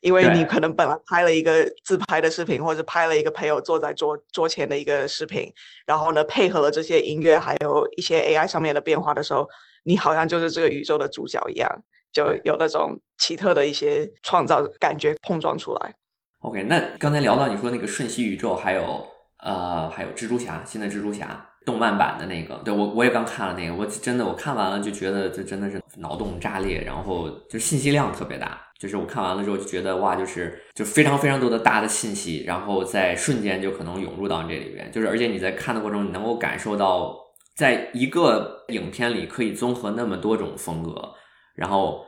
[0.00, 5.52] 因为你可能本来拍了一个自拍的视频，或者拍了一个朋友坐在桌桌前的一个视频，
[5.86, 9.48] 然后呢配合了这些音乐，还有一些 AI 上面的变化的时候，
[9.84, 11.68] 你好像就是这个宇宙的主角一样，
[12.12, 15.94] 就有那种奇特的一些创造感觉碰撞出来。
[16.40, 19.06] OK，那刚才聊到你说那个瞬息宇宙，还有
[19.38, 21.48] 呃还有蜘蛛侠，新的蜘蛛侠。
[21.64, 37.16] 动漫版的那个，对我我也刚看了那个，我真的我看完了就觉得这真的是脑洞炸裂，然后就信息量特别大，就是我看完了之后就觉得哇，就是就非常非常多的大的信息，然后在瞬间就可能涌入到这里边，就是而且你在看的过程中，你能够感受到
[37.54, 41.14] 在一个影片里可以综合那么多种风格，
[41.54, 42.04] 然后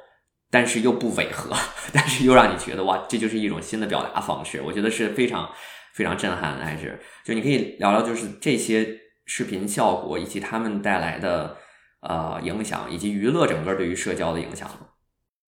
[0.51, 1.55] 但是又不违和，
[1.93, 4.63] 但是又让你觉得哇，这就是一种新的表达方式。
[4.65, 5.51] 我觉得是非常
[5.93, 6.99] 非常震撼的，还是。
[7.25, 8.89] 就你可以聊聊，就是这些
[9.27, 11.57] 视频效果以及他们带来的
[12.01, 14.71] 呃影响，以及娱乐整个对于社交的影响。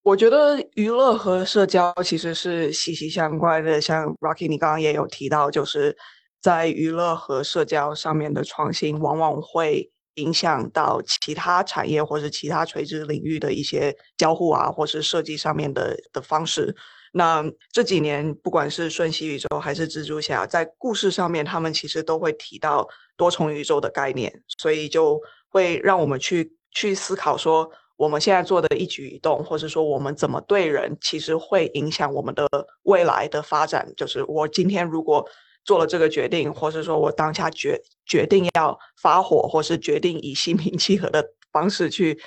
[0.03, 3.81] 我觉得娱乐和社交其实是息息相关的。
[3.81, 5.97] 像 Rocky，你刚刚也有提到，就是
[6.41, 16.75] 在娱乐和社交上面的创新，往往会影响到其他产业或者其他垂直领域的一些交互啊，或是设计上面的的方式。
[17.17, 27.71] 那这几年，不管是瞬息宇宙还是蜘蛛侠，在故事上面，他们其实都会提到多重宇宙的概念，所以就会让我们去去思考说。
[27.99, 32.47] 我们现在做的一举一动，或者说我们怎么对人，其实会影响我们的
[32.83, 33.91] 未来的发展。
[33.97, 35.27] 就是我今天如果
[35.65, 42.21] 做了这个决定，或是说我当下决决定要发火，或是决定以心平气和的方式去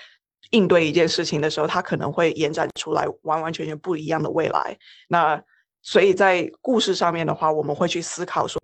[0.51, 4.77] 应对一件事情的时候，它可能会延展出来完完全全不一样的未来。
[5.07, 5.41] 那。
[5.81, 8.59] 所以在故事上面的话，我们会去思考说，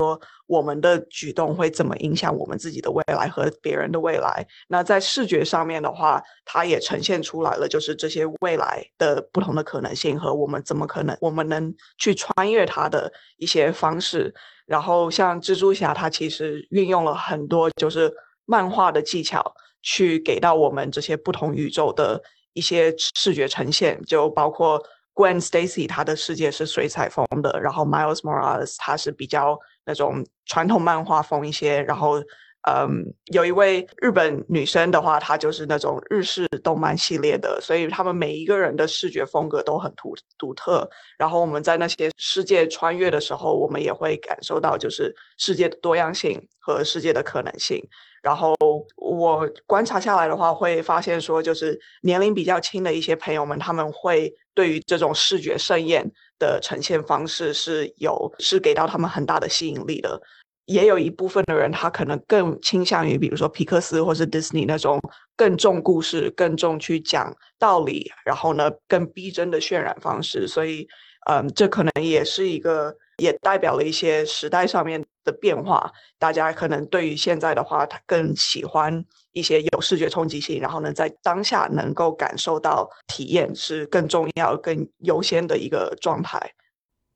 [0.48, 4.46] 我们的举动会怎么影响我们自己的未来和别人的未来。
[4.68, 14.36] 那在视觉上面的话，它也呈现出来了，就是这些未来的不同的可能性和我们怎么可能，我们能去穿越它的一些方式。
[14.66, 18.14] 然后像蜘蛛侠，它其实运用了很多就是
[18.46, 22.22] 漫画的技巧，去给到我们这些不同宇宙的
[22.54, 24.82] 一些视觉呈现，就包括。
[25.18, 32.22] Gwen Stacy，她的世界是水彩风的，然后 Miles Morales 他是比较那种传统漫画风一些，然后
[32.68, 40.90] 嗯，有一位日本女生的话，她就是那种日式动漫系列的，所以他们每一个人的视觉风格都很独独特。
[41.18, 47.82] 然后我们在那些世界穿越的时候，我们也会感受到就是世界的多样性和世界的可能性。
[48.26, 48.56] 然后
[48.98, 56.04] 我观察下来的话，会发现说，就是年龄比较轻的一些朋友们，他们会对于这种视觉盛宴
[56.40, 60.20] 的呈现方式是有是给到他们很大的吸引力的。
[60.66, 65.00] 也有一部分的人，他可能更倾向于，比如说皮克斯或是迪士尼那种
[65.38, 70.48] 更重故事、更重去讲道理，然后呢更逼真的渲染方式。
[70.48, 70.88] 所以，
[71.30, 72.96] 嗯，这可能也是一个。
[73.18, 75.92] 也代表了一些时代上面的变化。
[76.18, 86.40] 大家可能对于现在的话，他更喜欢一些有视觉冲击性，然后呢，在当下能够感受到体验是更重要、更优先的一个状态。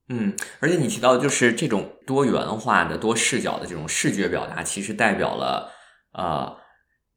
[0.09, 5.71] 嗯，而且你提到就是这种多元化的、多视角的这种视觉表达，其实代表了
[6.13, 6.57] 呃，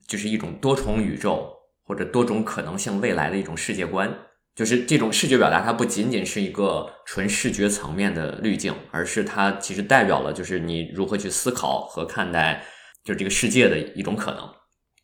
[0.07, 1.51] 就是一种多重宇宙
[1.85, 4.15] 或者多种可能性未来的一种世界观。
[4.55, 12.63] 就是这种视觉表达，它不仅仅是一个纯视觉层面的滤镜，而是它其实代表了就是你如何去思考和看待
[13.03, 14.49] 就是这个世界的一种可能。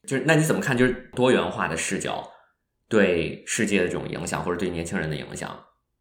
[0.07, 0.77] 就是那你怎么看？
[0.77, 2.27] 就是多元化的视角
[2.89, 5.59] 对世界的这种影响，或者对年轻人的影响？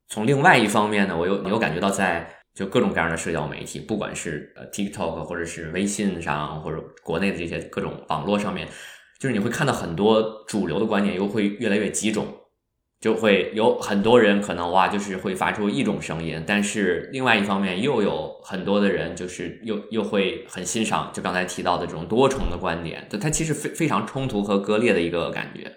[0.10, 8.67] 从另外一方面呢，我又你又感觉到在就各种各样的社交媒体，不管是呃 TikTok 或者是微信上，或者国内的这些各种网络上面，
[9.19, 12.27] 就是你会看到很多主流的观念又会越来越集中。
[12.99, 25.71] 就会有很多人可能哇，就是会发出一种声音，但是另外一方面又有很多的人就是又又会很欣赏，就刚才提到的这种多重的观点，就它其实非非常冲突和割裂的一个感觉。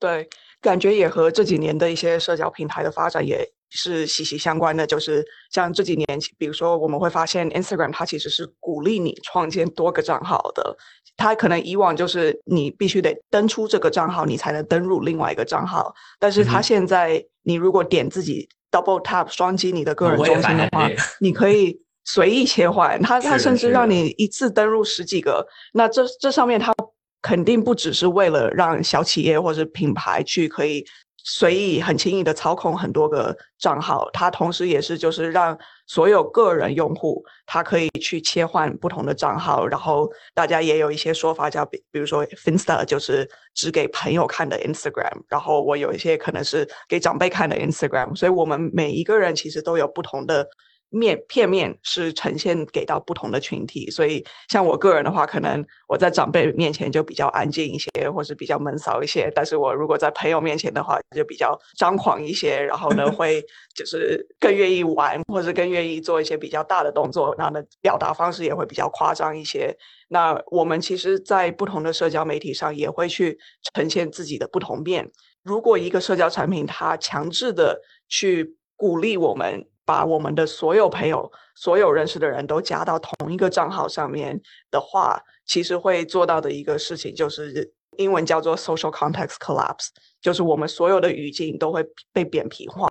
[0.00, 0.28] 对，
[0.62, 3.46] 感觉也和这几年的一些社交平台的发展也。
[3.74, 10.76] 是息息相关的，就是像这几年，比如说我们会发现，Instagram 它其实是鼓励你创建多个账号的。
[11.16, 15.90] 它可能以往就是你必须得登出这个账号，你才能登入另外一个账号。
[16.20, 23.00] 但是它现在，你如果点自己 double tap 双击你的个人中心的话，你可以随意切换。
[23.00, 25.46] 它它甚至让你一次登入十几个。
[25.72, 26.74] 那这这上面它
[27.22, 30.84] 肯定不只是为了让小企业或者品牌去可以。
[31.24, 35.56] 随意很轻易的操控很多个账号，它同时也是就是让
[35.86, 50.44] 所有个人用户，他可以去切换不同的账号，然后大家也有一些说法叫，比比如说 Finsta 就是只给朋友看的 Instagram，然后我有一些可能是给长辈看的 Instagram，所以我们每一个人其实都有不同的。
[50.92, 59.32] 面片面是呈现给到不同的群体，所以像我个人的话，可能我在长辈面前就比较安静一些，或是比较闷骚一些。
[59.34, 63.42] 但是我如果在朋友面前的话，就比较张狂一些，然后呢， 会
[63.74, 69.74] 就是更愿意玩，或者更愿意做一些比较大的动作，然后呢，表达方式也会比较夸张一些。
[70.08, 73.38] 那我们其实，在不同的社交媒体上，也会去
[73.72, 75.10] 呈现自己的不同面。
[75.42, 77.80] 如果一个社交产品它强制的
[78.10, 79.66] 去鼓励我们。
[79.92, 84.40] 把我们的所有朋友、所有认识的人都加到同一个账号上面
[84.70, 89.88] 的话，其实会做到的一个事情，就是英文叫做 social context collapse，
[90.22, 92.88] 就是我们所有的语境都会被扁平化，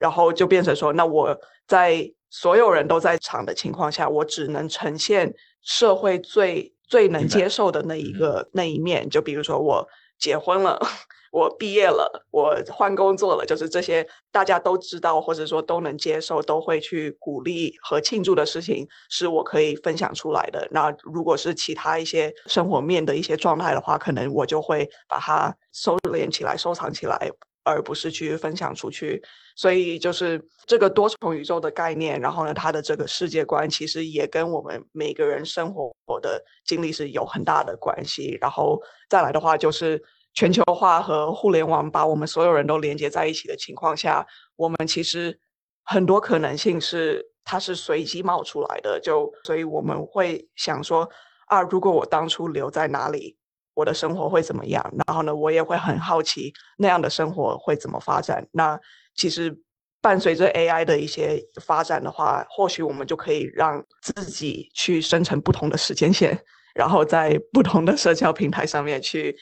[0.00, 5.30] 然后就变成说，那我在所有人都在场的情况下，我只能呈现
[5.60, 9.86] 社会最最能接受的那一个那一面，就比如说我
[10.18, 10.78] 结婚了。
[11.30, 20.66] 我毕业了，我换工作了，就是这些大家都知道或者说都能接受、都会去鼓励和庆祝的事情，是我可以分享出来的。
[20.70, 27.30] 那如果是其他一些生活面的一些状态的话，可能我就会把它收敛起来、收藏起来，
[27.68, 29.22] 而不是去分享出去。
[29.54, 38.38] 所以就是这个多重宇宙的概念，然后呢，它的这个世界观其实也跟我们每个人生活的经历是有很大的关系。
[38.40, 40.02] 然后再来的话就是。
[40.34, 45.36] 全球化和互联网把我们所有人都连接在一起的情况下，我们其实
[45.82, 49.00] 很多可能性是它是随机冒出来的。
[49.00, 51.08] 就所以我们会想说
[51.46, 53.36] 啊，如果我当初留在哪里，
[53.78, 54.82] 我的生活会怎么样？
[55.06, 58.44] 然后呢，我也会很好奇那样的生活会怎么发展。
[58.50, 58.78] 那
[59.14, 59.56] 其实
[60.02, 66.36] 伴随着 AI 的一些发展的话，或许我们就可以让自己去生成不同的时间线，
[66.74, 69.36] 然后在不同的社交平台上面去。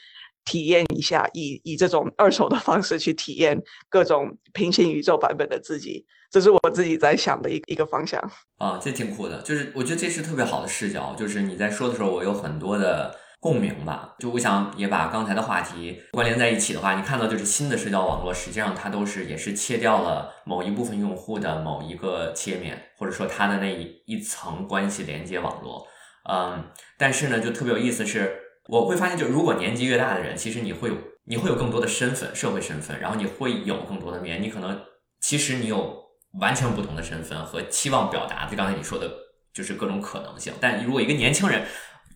[0.49, 8.17] 体验一下，以以这种 二手的方式去体验各种平行宇宙版本的自己，这是我自己在想的一一个方向
[8.57, 9.41] 啊，这挺酷的。
[9.41, 14.15] 就是我觉得这是特别好的视角，就是你在说的时候，我有很多的共鸣吧。
[14.19, 25.87] 就我想也把刚才的话题关联在一起的话，你看到就是新的社交网络，实际上它都是也是切掉了某一部分用户的某一个切面，或者说它的那一一层关系连接网络。
[26.29, 26.63] 嗯，
[26.97, 28.43] 但是呢，就特别有意思是。
[28.69, 34.77] 我会发现，就如果年纪越大的人，其实你会有你会有更多的身份，社会身份，然后你会有更多的面，你可能
[35.21, 35.97] 其实你有
[36.41, 38.45] 完全不同的身份和期望表达。
[38.45, 39.09] 就刚才你说的，
[39.53, 40.51] 就是各种可能性。
[40.59, 41.65] 但如果一个年轻人，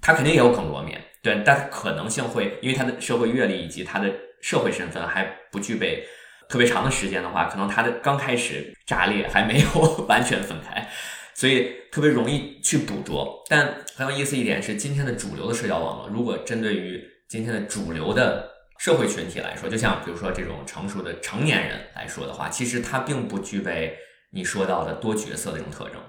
[0.01, 4.11] 他肯定也有更多面对，但可能性会因为他的社会阅历以及他的
[4.41, 6.07] 社会身份还不具备
[6.49, 10.89] 特别长的时间的话，可能他的刚开始炸裂还没有 完全分开。
[11.33, 18.47] 所以特别容易去捕捉，但很有意思一点是，今天的主流的社交网络，如果针对于今天的主流的
[18.77, 23.97] 社会群体来说，就像比如说这种成熟的成年人来说的话，其实它并不具备
[24.31, 26.01] 你说到的多角色的这种特征。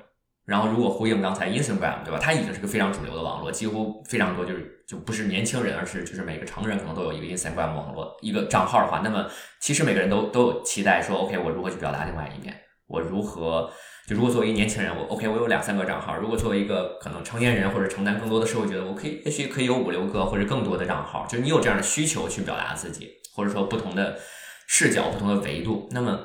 [0.44, 2.18] 然后，如果呼应刚才 Instagram，对吧？
[2.20, 9.26] 它已经是个非常主流的网络，几乎非常多就是就不是年轻人，而是就是每个成人可能都有一个 Instagram 网络一个账号的话，那么
[9.60, 12.54] 其实每个人都都有期待说，OK，我如何去表达另外一面？
[12.88, 13.70] 我如何？
[14.08, 16.16] 就如果作为一年轻人，我 OK，我有两三个账号。
[16.16, 21.24] 如果作为一个可能成年人或者承担更多的社会，觉得我可以，也许可以有五六个或者更多的账号。
[21.28, 24.18] 就你有这样的需求去表达自己，或者说不同的
[24.66, 25.88] 视角、不同的维度。
[25.92, 26.18] 那么，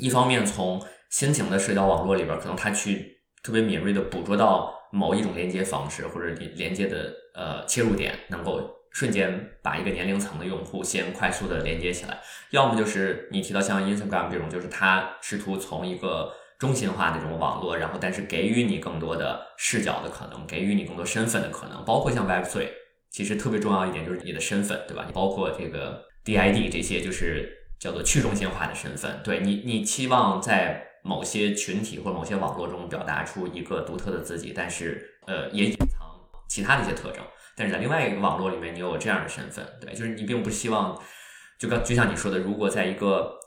[0.00, 3.13] 一方面从新型的社交网络里边，可能他去
[3.44, 12.18] 特别敏锐的捕捉到某一种连接方式或者连连接的呃切入点，能够瞬间把一个年龄层的用户先快速的连接起来。
[12.50, 22.68] 要么就是你提到像 Instagram 这种，就是他试图从一个中心化的这种网络，然后但是给予你更多的视角的可能，给予你更多身份的可能，包括像 Web3，
[23.10, 25.04] 其实特别重要一点就是你的身份，对吧？
[25.12, 29.20] 包括这个 DID 这些，就是叫做去中心化的身份。
[29.22, 36.08] 对你，你期望在某些群体或某些网络中表达出一个独特的自己，但是呃也隐藏
[36.48, 37.22] 其他的一些特征。
[37.56, 41.00] 但是在另外一个网络里面，你有这样的身份，对，就是你并不希望，
[41.60, 43.38] 就刚就像你说的，如果在一个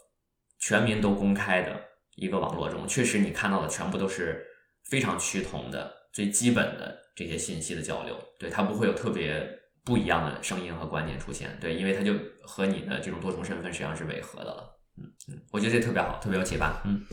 [0.59, 1.83] 全民都公开的。
[2.19, 4.43] 一个网络中，确实你看到的全部都是
[4.89, 9.47] 非常趋同的、最基本的这些信息的交流，对它不会有特别
[9.85, 14.79] 不一样的声音和观点出现，对，因为它就和你的这种多重身份实际上是违和的了。
[14.97, 16.81] 嗯嗯，我觉得这特别好，特别有启发。
[16.85, 17.05] 嗯，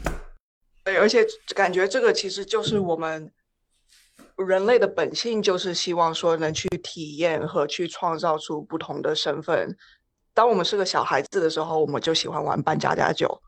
[0.85, 3.33] 对，而且感觉这个其实就是我们
[4.37, 9.77] 人类的本性，就是希望说能去体验和去创造出不同的身份。
[10.35, 13.41] 当我们是个小孩子的时候，我们就喜欢玩扮家家酒。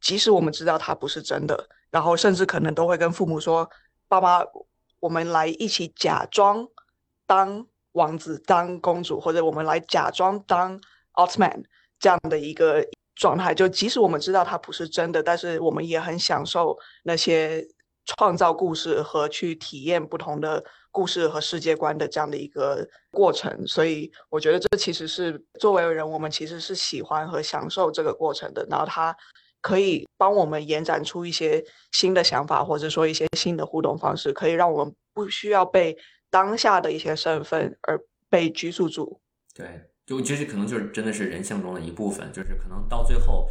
[0.00, 3.68] 即使我们知道它不是真的，然后甚至可能都会跟父母说
[4.06, 4.44] ：“爸妈，
[5.00, 6.66] 我们来一起假装
[7.26, 10.80] 当王子、当公主，或者我们来假装当
[11.12, 11.62] 奥特曼
[11.98, 12.86] 这样的一个
[13.18, 17.62] 状态。”就即使我们知道它不是真的，但是我们也很享受那些
[18.06, 23.66] 创造故事和去体验不同的故事和世界观的这样的一个过程。
[23.66, 28.66] 所以，我觉得这其实是作为人，我们其实是喜欢和享受这个过程的。
[28.70, 29.14] 然后它。
[29.60, 35.98] 可以帮我们延展出一些新的想法，或者说一些新的互动方式，可以让我们不需要被
[36.30, 38.00] 当下的一些身份而
[38.30, 39.20] 被拘束住。
[39.52, 39.66] 对，
[40.08, 43.46] 就其实可能就是真的是人性中的一部分，就是可能到最后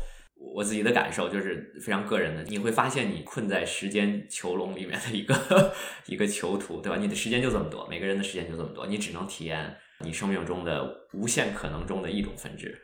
[0.55, 5.72] 我自己的感受就是非常个人的，你会发现你困在时间囚笼里面的一个
[6.08, 6.97] 一个囚徒，对吧？
[6.97, 12.76] 你的时间就这么多，每个人的时间就这么多，你只能体验你生命中的无限可能中的一种分支。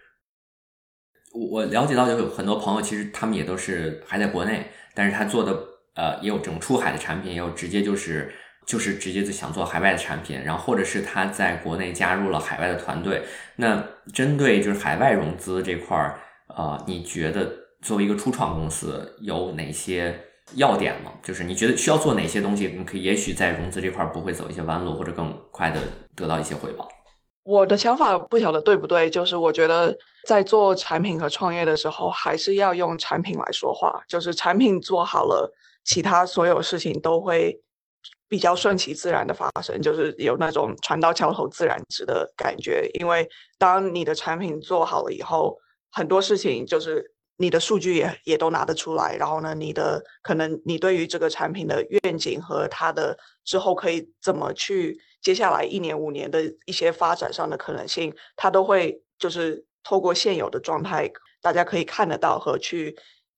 [1.34, 5.52] 我我了解到，就有很多朋友，其实他们也都是还在国内，但是他做的
[5.96, 8.32] 呃也有这种出海的产品，也有直接就是
[8.66, 13.24] 就是直接就想做海外的产品，然后或者是他在国内加入了海外的团队。
[13.56, 13.84] 那
[14.14, 16.20] 针对就是海外融资这块儿，
[16.56, 17.50] 呃，你觉得
[17.82, 20.18] 作为一个初创公司有哪些
[20.56, 21.12] 要点吗？
[21.24, 25.80] 就是你觉得需要做哪些东西，你可以也许在融资这块不会走一些弯路，或者更快的
[26.16, 26.88] 得到一些回报。
[27.44, 29.94] 我的想法不晓得对不对，就是我觉得
[30.26, 34.02] 在做产品和创业的时候，还是要用产品来说话。
[34.08, 35.54] 就是产品做好了，
[35.84, 37.60] 其他所有事情都会
[38.28, 42.90] 比较顺其自然的发生，就是有那种船到桥头自然直的感觉。
[43.00, 45.58] 因为当你的产品做好了以后，
[45.92, 55.00] 很多事情就是你的数据也也都拿得出来，然后呢，你的可能你对于这个产品的愿景和它的之后可以怎么去。
[55.22, 61.10] 接下来一年五年的一些发展上的可能性，它都会就是透过现有的状态，
[61.42, 62.94] 大家可以看得到和去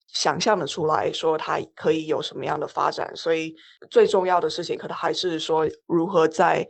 [0.07, 3.11] 想象的出来，说它可以有什么样的发展。
[3.15, 3.55] 所以
[3.89, 6.67] 最重要的事情，可能还是说如何在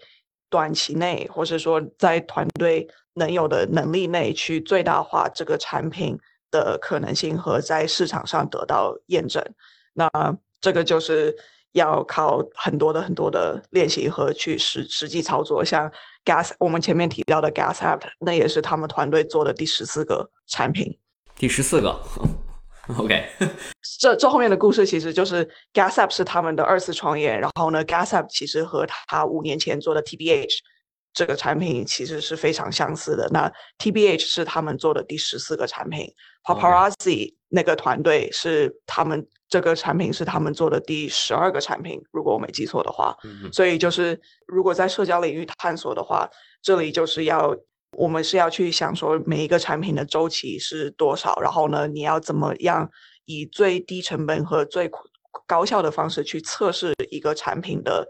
[0.50, 6.18] 短期内，或是说在团队能有的能力内，去最大化这个产品
[6.52, 9.44] 的可能性和在市场上得到验证。
[9.94, 10.10] 那
[10.62, 11.36] 这个就是。
[11.76, 15.92] 要靠很多的很多的练习和去实实际操作，像
[16.24, 20.98] Gas，我们前面提到的 Gas App，那也是他们团队做的第十四个产品。
[21.36, 22.00] 第十四个
[22.98, 23.26] OK。
[24.00, 30.58] 这这后面的故事其实就是 Gas App 是他们的二次创业，然后呢，Gas App 其实和他五年前做的 TBH
[31.14, 33.28] 这个产品其实是非常相似的。
[33.32, 36.08] 那 TBH 是他们做的第十四个产品
[36.44, 39.28] ，Paparazzi 那个团队是他们。
[39.48, 43.16] 这个产品是他们做的第十二个产品，如果我没记错的话。
[43.54, 46.28] 所以就是，如果在社交领域探索的话，
[46.64, 47.56] 这里就是要
[47.98, 52.90] 我们是要去想说每一个产品的周期是多少，然后呢，你要怎么样
[53.26, 54.92] 以最低成本和最
[55.48, 58.08] 高效的方式去测试一个产品的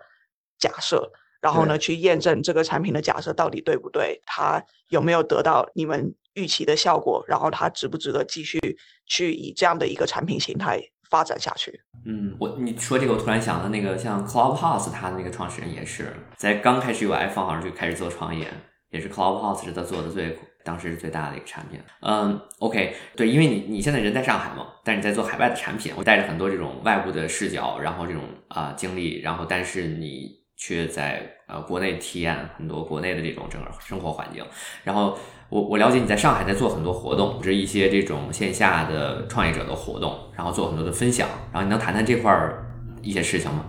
[0.60, 8.60] 假设，然后呢，去验证这个产品的假设到底对不对，它有没有得到你们预期的效果，然后它值不值得继续
[9.06, 10.82] 去以这样的一个产品形态。
[11.08, 11.80] 发展下去。
[12.04, 18.52] 嗯，我你说这个，我突然想到那个像 Clubhouse，它的那个创始人也是在刚开始有 iPhone 好像就开始做创业，
[18.92, 21.80] 也是 Clubhouse 是他做的最当时是最大的一个产品。
[22.02, 34.46] 嗯，OK，对，因为你你现在人在上海嘛，但是你在做海外的产品，我带着很多这种外部的视角，然后这种啊经历，然后但是你却在呃国内体验很多国内的这种整个生活环境，
[34.84, 35.18] 然后。
[35.48, 42.66] 我我了解你在上海在做很多活动，是一些这种线下的创业者的活动，然后做很多的分享，然后你能谈谈这块儿
[43.04, 43.64] 一些事情吗？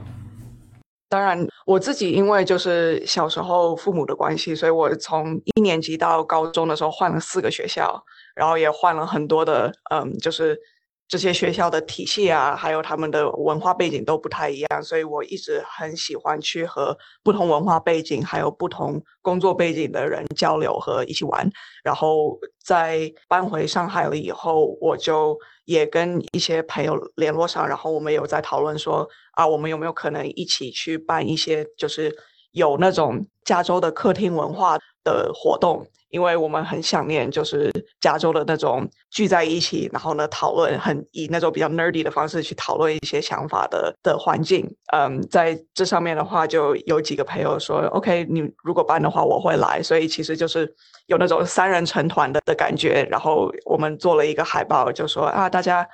[1.09, 8.03] 当然，我自己因为就是小时候父母的关系，所以我从一年级到高中的时候换了四个学校，
[8.35, 10.59] 然后也换了很多的，嗯，就是。
[11.09, 21.49] 这些学校的体系啊，还有他们的文化背景都不太一样，所以我一直很喜欢去和不同文化背景、还有不同工作背景的人交流和一起玩。
[21.85, 32.17] 然后在搬回上海了以后，我就也跟一些朋友联络上，然后我们有在讨论说啊，我们有没有可能一起去办一些就是
[32.57, 35.87] 有那种加州的客厅文化的活动。
[36.11, 44.65] 因为我们很想念，就是加州的那种聚在一起，然后呢讨论，很以那种比较 nerdy 的方式去讨论一些想法的的环境。
[44.95, 49.83] 嗯，在这上面的话，就有几个朋友说，OK，你如果办的话，我会来。
[49.83, 50.73] 所以其实就是
[51.07, 53.07] 有那种三人成团的的感觉。
[53.11, 55.87] 然后我们做了一个海报，就说啊，大家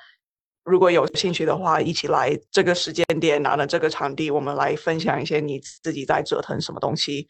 [0.65, 7.27] 如果有兴趣的话，一起来这个时间点，拿了这个场地，我们来分享一些你自己在折腾什么东西。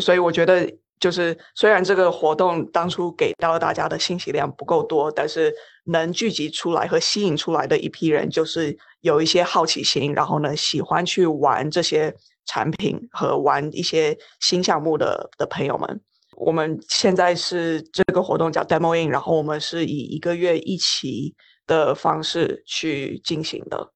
[0.00, 0.72] 所以我觉得。
[0.98, 12.12] 就是虽然这个活动当初给到大家的信息量不够多，但是能聚集出来和吸引出来的一批人，就是有一些好奇心，然后呢喜欢去玩这些
[12.46, 16.00] 产品和玩一些新项目的的朋友们。
[16.34, 21.34] 我们现在是这个活动叫 Demo In，然后我们是以一个月一期
[21.66, 23.92] 的方式去进行的。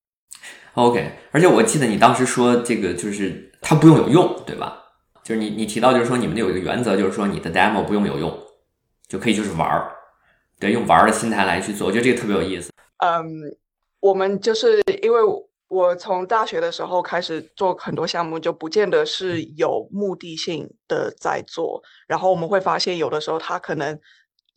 [0.74, 4.76] OK，而且我记得你当时说这个就是它不用有用，对吧？
[5.24, 8.36] 就是你，你提到就是说，你们有一个原则，就是说你的 demo 不用有用，
[9.08, 9.92] 就可以就是玩儿，
[10.58, 12.72] 对，用玩儿的心态来去做，我觉得这个特别有意思。
[12.98, 13.24] 嗯，
[14.00, 15.20] 我们就是因为
[15.68, 23.98] 我从大学的时候开始做很多项目，就不见得是有目的性的在做，然后我们会发现有的时候它可能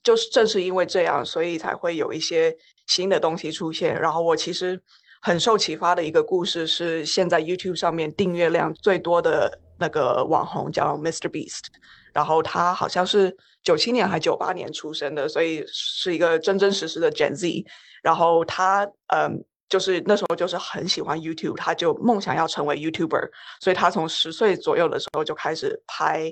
[0.03, 2.55] 就是正是因为这样，所以才会有一些
[2.87, 3.99] 新的东西出现。
[3.99, 4.79] 然后我其实
[5.21, 11.65] 很受启发的一个故事是，现在 YouTube 上面订阅量最多的那个网红叫 Mr Beast，
[12.13, 17.65] 然后他好像是九七年还九八年出生的，所以是一个真真实实的 Gen Z。
[18.01, 19.43] 然后他嗯。
[19.69, 23.27] 就是那时候就是很喜欢 YouTube，他就梦想要成为 YouTuber，
[23.59, 26.31] 所以他从十岁左右的时候就开始拍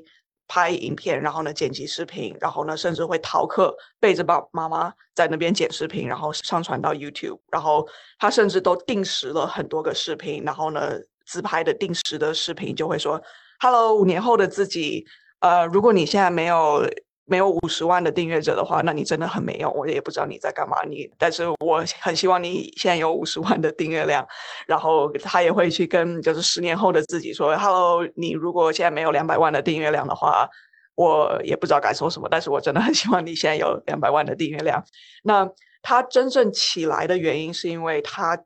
[0.52, 7.88] 拍影片，然后呢剪辑视频，然后呢甚至会逃课背着爸妈妈在那边剪视频，然后上传到 YouTube，然后
[8.20, 10.92] 他甚至都定时了很多个视频，然后呢
[11.26, 13.22] 自拍的定时的视频就会说
[13.62, 15.06] ，Hello，五年后的自己，
[15.40, 16.86] 呃，如果你现在没有。
[17.32, 19.74] 没有五十万的订阅者的话，那你真的很没用。
[19.74, 20.84] 我也不知道你在干嘛。
[20.84, 24.28] 你，但是我很希望你现在有五十万的订阅量。
[24.68, 30.50] 然后他也会去跟就是十年后的自己说：“Hello，你如果现在没有两百万的订阅量的话，
[30.96, 32.28] 我也不知道该说什么。
[32.30, 34.84] 但是我真的很希望你现在有两百万的订阅量。”
[35.24, 35.50] 那
[35.82, 38.38] 他真正起来的原因是因为他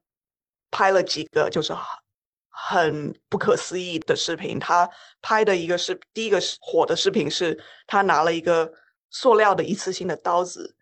[0.70, 1.74] 拍了几个就是
[2.68, 4.90] 很不可思议的视频，他
[5.22, 8.74] 拍的一个是第一个火的视频，是他拿了一个
[9.12, 10.76] 塑料的一次性的刀子，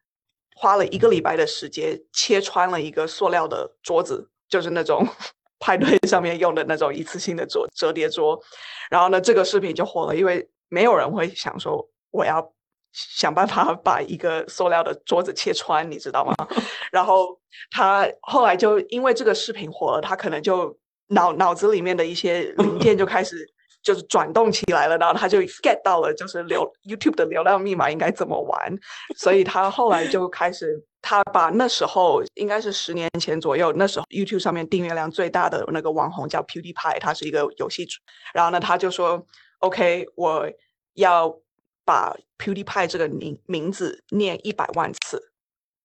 [0.55, 5.05] 花了一个礼拜的时间切穿了一个塑料的桌子，就是那种
[5.59, 8.41] 派对上面用的那种一次性的桌折叠桌。
[8.89, 12.53] 然后呢，这个视频就火了，因为没有人会想说我要
[12.93, 16.33] 想办法把一个塑料的桌子切穿，你知道吗？
[16.93, 17.37] 然后
[17.71, 20.79] 他后来就因为这个视频火了，他可能就。
[21.07, 23.47] 脑脑子里面的一些零件就开始
[23.83, 28.73] 就是转动起来了，然后他就 get 到了，就是流 YouTube 的流量密码应该怎么玩，
[29.17, 37.99] 所以他后来就开始，他把那时候应该是十年前左右，那时候 YouTube 上面订阅量最大的那个网红叫 PewDiePie，他是一个游戏主，
[38.33, 39.21] 然后呢他就说
[39.59, 40.49] ，OK，我
[40.93, 41.37] 要
[41.83, 45.32] 把 PewDiePie 这个名名字念一百万次。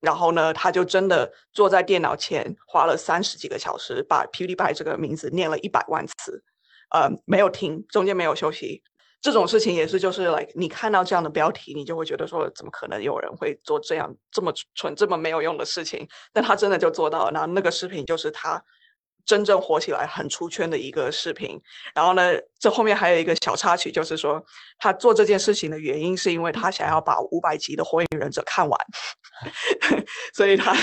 [0.01, 6.42] 然后呢，他就真的坐在电脑前，花了三十几个小时，把 PewDiePie 这个名字念了一百万次，
[6.90, 8.82] 呃，没有停，中间没有休息。
[9.20, 16.09] 这种事情也是，就是，like 你看到这样的标题，你就会觉得说，怎么可能有人会做这样这么蠢、这么没有用的事情？
[16.32, 17.30] 但他真的就做到了。
[17.32, 18.62] 然后那个视频就是他。
[19.28, 21.60] 真正火起来很出圈的一个视频，
[21.94, 24.42] 然后呢，这后面还有一个小插曲，就是说
[24.78, 28.80] 他做这件事情的原因是因为他想要把五百集的《火影忍者》看完，
[30.32, 30.74] 所以他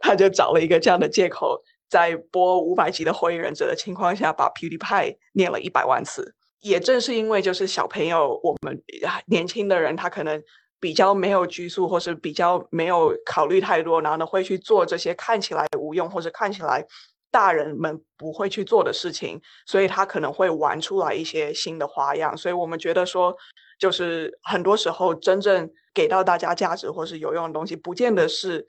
[0.00, 6.34] 他就找了一个这样的借口，在播五百集的《火影忍者》的情况下，把 PewDiePie 念了一百万次。
[6.62, 8.82] 也正是因为就是小朋友，我们
[9.26, 10.42] 年轻的人，他可能
[10.80, 16.84] 比较没有拘束，或是比较没有考虑太多，然后呢会去做这些看起来无用或者看起来。
[17.30, 22.34] 大人们不会去做的事情，所以他可能会玩出来一些新的花样。
[22.34, 23.36] 所以我们觉得说，
[23.78, 28.66] 就是很多时候真正给到大家价值或是有用的东西，不见得是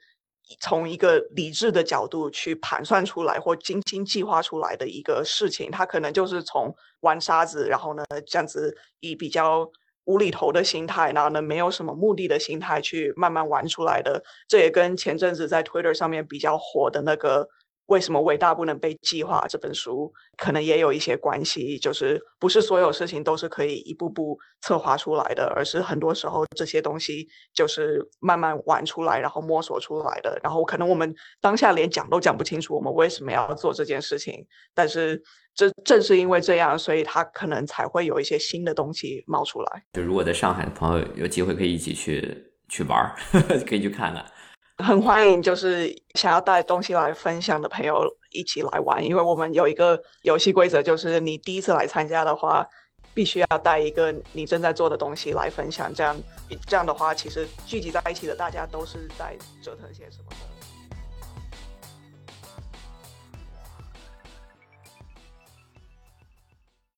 [0.60, 5.70] 从一个理智的角度去盘算出来或精心计划出来的一个事情。
[5.70, 9.66] 他可能就是从玩沙子，然后呢这样子以比较
[10.04, 14.22] 无厘头的心态，然后呢没有什么目的的心态去慢慢玩出来的。
[14.46, 17.48] 这也跟前阵子在 Twitter 上面比较火的那个。
[17.88, 19.44] 为什么伟大不能被计划？
[19.48, 30.38] 这本书可能也有一些关系，就是不是所有事情都是可以一步步策划出来的，而是很多时候这些东西就是慢慢玩出来，然后摸索出来的。
[30.42, 34.46] 然后可能我们当下连讲都讲不清楚，我们为什么要做这件事情。
[34.74, 35.20] 但是
[35.54, 39.82] 这正是因为这样，所以他可能才会有一些新的东西冒出来。
[39.94, 43.16] 就如果在上海的朋友有机会可以一起去去玩儿，
[43.66, 44.24] 可以去看看。
[44.78, 52.66] 很欢迎，就是想要带东西来分享的朋友一起来玩，因为我们有一个游戏规则，就是你第一次来参加的话，
[53.12, 56.16] 必须要带一个你正在做的东西来分享，这样
[56.66, 60.57] 这样的话，其实聚集在一起的大家都是在折腾些什么的。